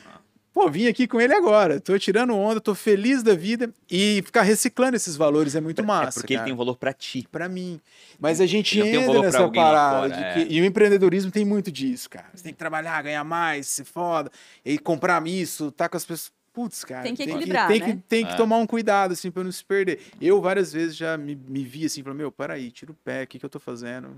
[0.55, 1.81] Pô, vim aqui com ele agora.
[1.81, 3.69] Tô tirando onda, tô feliz da vida.
[3.91, 6.19] E ficar reciclando esses valores é muito massa.
[6.19, 6.45] É porque ele cara.
[6.45, 7.27] tem um valor pra ti.
[7.29, 7.79] Pra mim.
[8.17, 10.15] Mas a gente Ele tem um entra valor pra nessa parada.
[10.15, 10.33] fora, é.
[10.45, 12.27] que- E o empreendedorismo tem muito disso, cara.
[12.33, 14.31] Você tem que trabalhar, ganhar mais, ser foda.
[14.63, 16.31] E comprar isso, tá com as pessoas.
[16.53, 17.03] Putz, cara.
[17.03, 17.85] Tem que equilibrar, tem né?
[17.87, 18.35] Que, tem que É.
[18.37, 19.99] tomar um cuidado, assim, pra não se perder.
[20.21, 23.27] Eu várias vezes já me, me vi assim, falei, meu, peraí, tira o pé, o
[23.27, 24.15] que, que eu tô fazendo?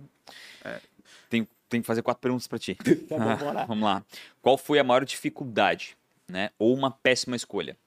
[1.32, 2.78] Tem, tem que fazer quatro perguntas pra ti.
[3.10, 3.66] Tá bom, bora lá.
[3.66, 4.04] Vamos lá.
[4.40, 5.98] Qual foi a maior dificuldade,
[6.30, 6.52] né?
[6.58, 7.78] Ou uma péssima escolha?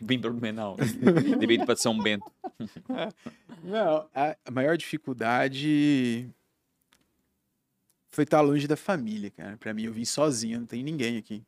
[0.00, 0.76] Bem Blumenau.
[0.76, 2.30] Deveria ir pra São Bento.
[3.62, 6.30] Não, a, maior dificuldade
[8.10, 9.56] foi estar longe da família, cara.
[9.58, 11.44] Pra mim, eu vim sozinho, não tem ninguém aqui.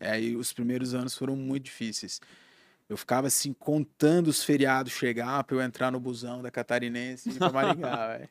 [0.00, 2.20] Aí os primeiros anos foram muito difíceis.
[2.88, 7.32] Eu ficava assim, contando os feriados chegar pra eu entrar no busão da Catarinense e
[7.32, 8.28] ir pra Maringá, velho.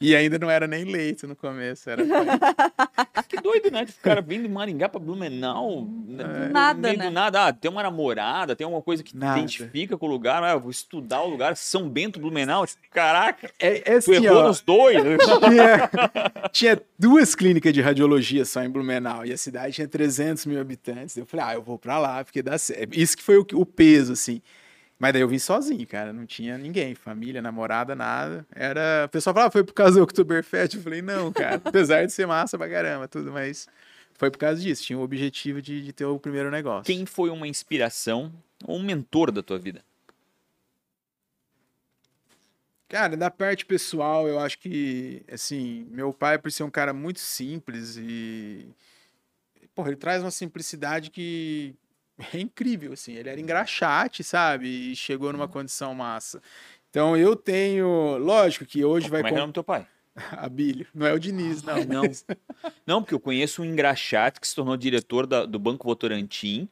[0.00, 2.02] E ainda não era nem leito no começo, era
[3.28, 3.84] Que doido, né?
[3.84, 5.86] O cara vem de Maringá pra Blumenau.
[6.06, 6.24] né?
[6.46, 6.48] É.
[6.48, 7.10] Nada, né?
[7.10, 7.46] nada.
[7.46, 9.38] Ah, tem uma namorada, tem alguma coisa que te Nada.
[9.38, 10.42] identifica com o lugar.
[10.42, 11.56] Ah, eu vou estudar o lugar.
[11.56, 12.64] São Bento, Blumenau.
[12.90, 14.96] Caraca, É, é tu assim, errou ó, nos dois.
[15.02, 15.90] tinha,
[16.52, 21.16] tinha duas clínicas de radiologia só em Blumenau e a cidade tinha 300 mil habitantes.
[21.16, 22.98] Eu falei, ah, eu vou pra lá porque dá certo.
[22.98, 24.40] Isso que foi o, o peso, assim.
[24.98, 26.12] Mas daí eu vim sozinho, cara.
[26.12, 28.44] Não tinha ninguém, família, namorada, nada.
[28.54, 29.04] Era.
[29.06, 30.74] O pessoal falava, ah, foi por causa do Oktoberfest.
[30.74, 31.60] Eu falei, não, cara.
[31.64, 33.68] Apesar de ser massa pra caramba, tudo, mas
[34.14, 34.82] foi por causa disso.
[34.82, 36.84] Tinha o objetivo de, de ter o primeiro negócio.
[36.84, 38.32] Quem foi uma inspiração
[38.64, 39.84] ou um mentor da tua vida?
[42.88, 47.20] Cara, da parte pessoal, eu acho que, assim, meu pai, por ser um cara muito
[47.20, 48.66] simples e.
[49.74, 51.76] Porra, ele traz uma simplicidade que
[52.34, 53.12] é incrível, assim.
[53.14, 54.66] Ele era engraxate, sabe?
[54.92, 56.40] E chegou numa condição massa.
[56.90, 58.16] Então eu tenho.
[58.18, 59.20] Lógico que hoje vai.
[59.20, 59.86] Como é que é o nome do teu pai?
[60.32, 60.86] Abílio.
[60.94, 61.84] Não é o Diniz, não.
[61.84, 62.02] Não.
[62.02, 62.24] mas-
[62.86, 66.68] Não, porque eu conheço um engraxate que se tornou diretor da- do Banco Votorantim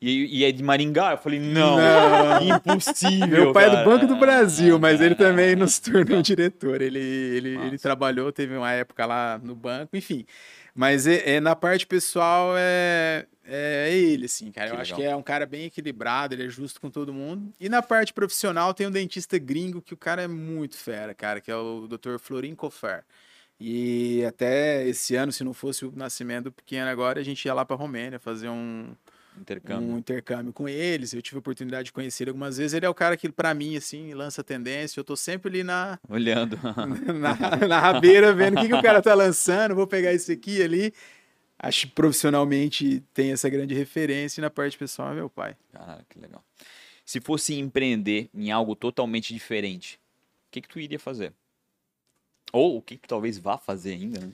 [0.00, 1.12] e, e é de Maringá.
[1.12, 2.56] Eu falei, não, Não.
[2.56, 3.26] impossível.
[3.28, 3.88] Meu pai é do cara.
[3.88, 6.82] Banco do Brasil, mas ele também nos tornou diretor.
[6.82, 10.26] Ele, ele, ele trabalhou, teve uma época lá no banco, enfim.
[10.74, 14.70] Mas é, é- na parte pessoal é, é ele, assim, cara.
[14.70, 15.06] Que Eu acho legal.
[15.08, 17.52] que é um cara bem equilibrado, ele é justo com todo mundo.
[17.60, 21.40] E na parte profissional tem um dentista gringo que o cara é muito fera, cara,
[21.40, 22.18] que é o Dr.
[22.18, 23.04] Florin Cofer.
[23.60, 27.54] E até esse ano, se não fosse o nascimento do pequeno agora, a gente ia
[27.54, 28.92] lá pra Romênia fazer um,
[29.40, 29.88] Intercâmbio.
[29.88, 31.12] um intercâmbio com eles.
[31.12, 32.74] Eu tive a oportunidade de conhecer ele algumas vezes.
[32.74, 35.00] Ele é o cara que, pra mim, assim, lança tendência.
[35.00, 36.58] Eu tô sempre ali na, Olhando.
[37.18, 39.74] na, na rabeira vendo o que, que o cara tá lançando.
[39.74, 40.92] Vou pegar esse aqui ali.
[41.58, 45.56] Acho que profissionalmente tem essa grande referência e na parte pessoal é meu pai.
[45.72, 46.44] Caralho, que legal.
[47.04, 50.00] Se fosse empreender em algo totalmente diferente,
[50.48, 51.32] o que, que tu iria fazer?
[52.52, 54.32] Ou o que, que tu talvez vá fazer ainda, né?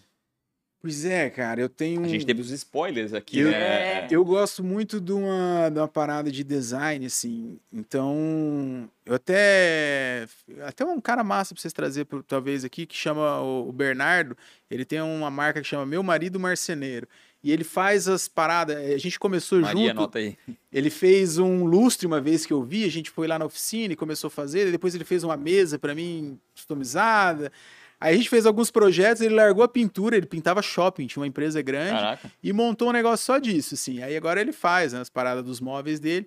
[0.81, 2.05] Pois é, cara, eu tenho.
[2.05, 4.07] A gente teve os spoilers aqui, Eu- né?
[4.09, 7.59] Eu gosto muito de uma, de uma parada de design, assim.
[7.72, 10.26] Então, eu até.
[10.64, 14.37] Até um cara massa pra vocês trazer, talvez, aqui, que chama o, Bernardo.
[14.70, 17.09] Ele tem uma marca que chama Meu Marido Marceneiro.
[17.43, 18.76] E ele faz as paradas.
[18.76, 19.91] A gente começou Maria, junto.
[19.99, 20.37] anota aí.
[20.72, 23.93] Ele fez um lustre uma vez que eu vi, a gente foi lá na oficina
[23.93, 27.51] e começou a fazer, depois ele fez uma mesa pra mim customizada.
[28.01, 31.26] Aí a gente fez alguns projetos, ele largou a pintura, ele pintava shopping, tinha uma
[31.26, 32.30] empresa grande Caraca.
[32.42, 34.03] e montou um negócio só disso, assim.
[34.03, 36.26] Aí agora ele faz né, as paradas dos móveis dele,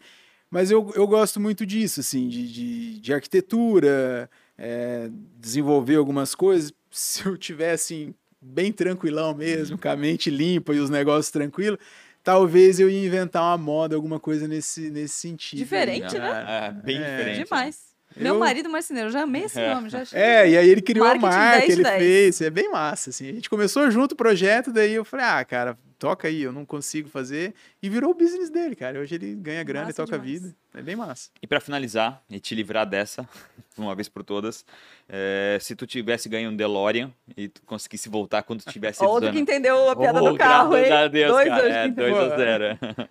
[0.50, 5.10] mas eu, eu gosto muito disso, assim, de, de, de arquitetura, é,
[5.40, 6.74] desenvolver algumas coisas.
[6.92, 11.80] Se eu tivesse assim, bem tranquilão mesmo, com a mente limpa e os negócios tranquilos,
[12.22, 15.60] talvez eu ia inventar uma moda, alguma coisa nesse, nesse sentido.
[15.60, 16.46] Diferente, aí, né?
[16.48, 17.00] É, bem É.
[17.18, 17.44] diferente.
[17.46, 17.91] Demais.
[18.16, 19.74] Eu- Meu marido marceneiro, eu já amei esse É.
[19.74, 20.20] nome, já achei.
[20.20, 21.98] É, e aí ele criou Marketing a marca, 10 de ele 10.
[21.98, 23.30] fez, é bem massa, assim.
[23.30, 26.66] A gente começou junto o projeto, daí eu falei, ah, cara, toca aí, eu não
[26.66, 27.54] consigo fazer.
[27.82, 29.00] E virou o business dele, cara.
[29.00, 30.54] Hoje ele ganha grana Massa e toca a vida.
[30.74, 31.30] É bem massa.
[31.42, 33.22] E pra finalizar e te livrar dessa,
[33.76, 34.66] de uma vez por todas,
[35.08, 39.32] é, se tu tivesse ganho um DeLorean e tu conseguisse voltar quando tu tivesse Outro
[39.32, 40.86] que entendeu a piada Oh, do carro, hein?
[41.12, 41.64] Deus, Dois cara.
[41.64, 41.88] hoje É.
[41.88, 42.64] 2 a 0.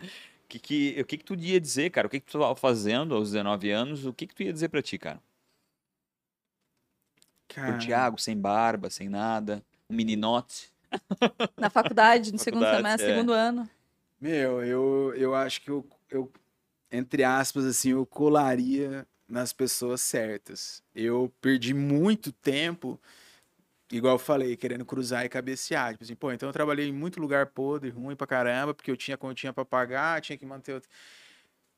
[0.51, 2.07] que, que, o que, que tu ia dizer, cara?
[2.07, 4.05] O que, que tu estava fazendo aos 19 anos?
[4.05, 5.20] O que, que tu ia dizer pra ti, cara?
[7.48, 10.72] Cara, Pro Thiago, sem barba, sem nada, um meninote.
[11.57, 13.14] Na faculdade, no segundo Faculdade, semestre, é.
[13.14, 13.70] segundo ano.
[14.20, 16.30] Meu, eu, eu acho que eu, eu,
[16.90, 20.82] entre aspas, assim, eu colaria nas pessoas certas.
[20.94, 23.01] Eu perdi muito tempo
[23.91, 25.93] igual eu falei, querendo cruzar e cabecear.
[25.93, 28.97] Tipo assim, pô, então eu trabalhei em muito lugar podre, ruim pra caramba, porque eu
[28.97, 30.74] tinha continha pra pagar, tinha que manter.
[30.74, 30.88] Outro...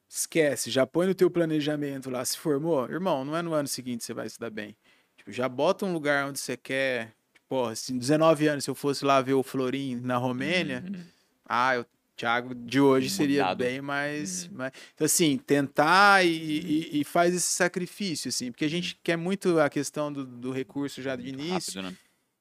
[0.09, 2.25] Esquece, já põe no teu planejamento lá.
[2.25, 4.77] Se formou, irmão, não é no ano seguinte que você vai se dar bem.
[5.17, 7.15] Tipo, já bota um lugar onde você quer.
[7.49, 11.05] Pô, assim, 19 anos, se eu fosse lá ver o Florim na Romênia, uhum.
[11.47, 11.87] ah, eu
[12.17, 13.59] Thiago de hoje seria Mudado.
[13.59, 14.59] bem mais, uhum.
[14.59, 19.17] mais, Então, assim, tentar e, e, e, faz esse sacrifício, assim, porque a gente quer
[19.17, 21.81] muito a questão do, do recurso já de início.
[21.81, 21.97] Rápido, né?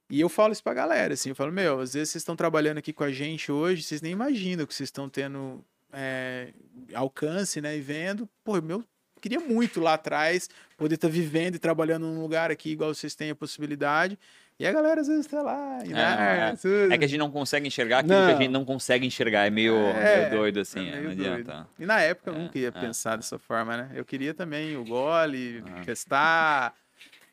[0.09, 2.79] E eu falo isso pra galera, assim, eu falo, meu, às vezes vocês estão trabalhando
[2.79, 5.63] aqui com a gente hoje, vocês nem imaginam que vocês estão tendo
[5.93, 6.53] é,
[6.93, 8.27] alcance, né, e vendo.
[8.43, 8.83] Pô, meu,
[9.21, 13.15] queria muito lá atrás poder estar tá vivendo e trabalhando num lugar aqui igual vocês
[13.15, 14.19] têm a possibilidade.
[14.61, 15.79] E a galera às vezes tá lá.
[15.81, 18.27] É, né, é, é, que a gente não consegue enxergar aquilo não.
[18.27, 19.47] que a gente não consegue enxergar.
[19.47, 20.87] É meio, é, meio doido, assim.
[20.87, 21.67] É meio não adianta.
[21.79, 23.89] E na época eu nunca ia é, pensar dessa forma, né?
[23.95, 26.75] Eu queria também o gole, testar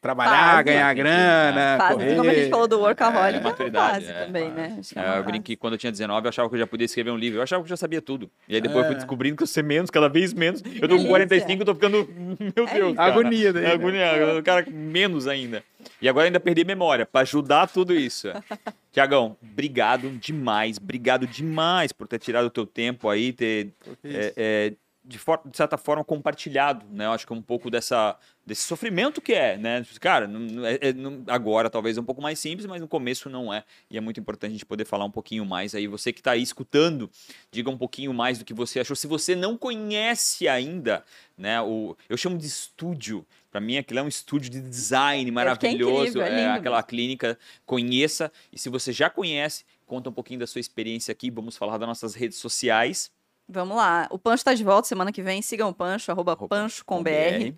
[0.01, 2.17] trabalhar, fase, ganhar grana, fase, correr.
[2.17, 4.81] Como a gente falou do workaholic, é, maturidade, é, também, né?
[4.95, 6.85] É, é eu brinquei que quando eu tinha 19, eu achava que eu já podia
[6.85, 7.39] escrever um livro.
[7.39, 8.31] Eu achava que eu já sabia tudo.
[8.49, 8.89] E aí depois é.
[8.89, 10.63] fui descobrindo que eu sei menos, cada vez menos.
[10.81, 12.09] Eu tô com 45, eu tô ficando,
[12.57, 13.13] meu é Deus, cara.
[13.13, 13.63] Agonia daí.
[13.63, 13.73] Né?
[13.73, 15.63] Agonia, cara, menos ainda.
[16.01, 18.29] E agora ainda perdi memória, para ajudar tudo isso.
[18.93, 23.73] Tiagão, obrigado demais, obrigado demais por ter tirado o teu tempo aí, ter
[24.05, 24.73] é, é,
[25.09, 27.07] de, de certa forma compartilhado, né?
[27.07, 29.85] Eu acho que um pouco dessa desse sofrimento que é, né?
[30.01, 33.29] Cara, não, é, é, não, agora talvez é um pouco mais simples, mas no começo
[33.31, 33.65] não é.
[33.91, 35.87] E é muito importante a gente poder falar um pouquinho mais aí.
[35.87, 37.11] Você que está aí escutando,
[37.51, 38.95] diga um pouquinho mais do que você achou.
[38.95, 41.03] Se você não conhece ainda,
[41.39, 41.61] né?
[41.63, 43.27] O, eu chamo de estúdio.
[43.51, 46.21] Para mim, aquilo é um estúdio de design maravilhoso.
[46.21, 47.39] É, é aquela clínica.
[47.65, 48.31] Conheça.
[48.53, 51.31] E se você já conhece, conta um pouquinho da sua experiência aqui.
[51.31, 53.11] Vamos falar das nossas redes sociais.
[53.49, 54.07] Vamos lá.
[54.11, 55.41] O Pancho está de volta semana que vem.
[55.41, 57.55] Sigam o Pancho, arroba, Pancho com BR.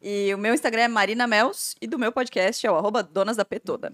[0.00, 3.36] E o meu Instagram é Marina Mels e do meu podcast é o arroba Donas
[3.36, 3.92] da P toda.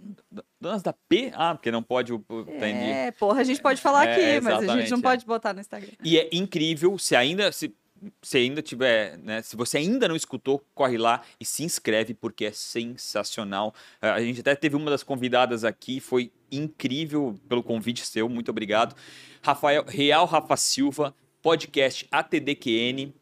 [0.60, 1.32] Donas da P?
[1.34, 2.12] Ah, porque não pode.
[2.12, 2.90] Entendi.
[2.90, 5.02] É, porra, a gente pode falar é, aqui, mas a gente não é.
[5.02, 5.92] pode botar no Instagram.
[6.04, 7.50] E é incrível, se ainda.
[7.52, 7.74] Se,
[8.20, 9.42] se ainda tiver, né?
[9.42, 13.72] Se você ainda não escutou, corre lá e se inscreve porque é sensacional.
[14.00, 18.96] A gente até teve uma das convidadas aqui, foi incrível pelo convite seu, muito obrigado.
[19.40, 23.12] Rafael Real Rafa Silva, podcast ATDQN.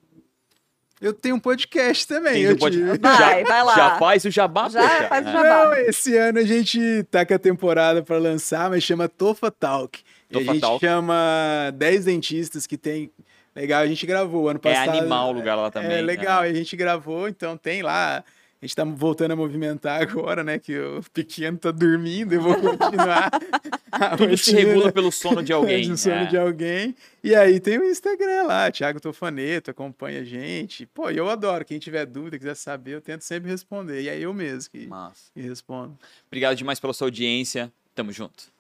[1.01, 2.43] Eu tenho um podcast também.
[2.43, 2.79] Eu pod...
[2.79, 3.75] vai, já, vai lá.
[3.75, 5.09] Já faz o jabá, já poxa.
[5.09, 5.65] faz o jabá.
[5.65, 9.99] Não, esse ano a gente tá com a temporada para lançar, mas chama Tofa Talk.
[10.31, 10.85] Tofa e a gente Talk.
[10.85, 13.11] chama 10 dentistas que tem...
[13.57, 14.95] Legal, a gente gravou ano é passado.
[14.95, 15.97] É animal o lugar lá também.
[15.97, 16.49] É legal, né?
[16.51, 18.23] a gente gravou, então tem lá
[18.63, 20.59] a gente tá voltando a movimentar agora, né?
[20.59, 23.31] Que o pequeno tá dormindo, eu vou continuar.
[24.19, 25.85] Tudo se regula pelo sono de alguém.
[25.85, 26.27] Pelo sono é.
[26.27, 26.95] de alguém.
[27.25, 30.85] E aí tem o Instagram lá, Thiago Tofaneto, acompanha a gente.
[30.85, 31.65] Pô, eu adoro.
[31.65, 34.03] Quem tiver dúvida, quiser saber, eu tento sempre responder.
[34.03, 34.89] E aí eu mesmo que,
[35.35, 35.99] que respondo.
[36.27, 37.73] Obrigado demais pela sua audiência.
[37.95, 38.53] Tamo junto.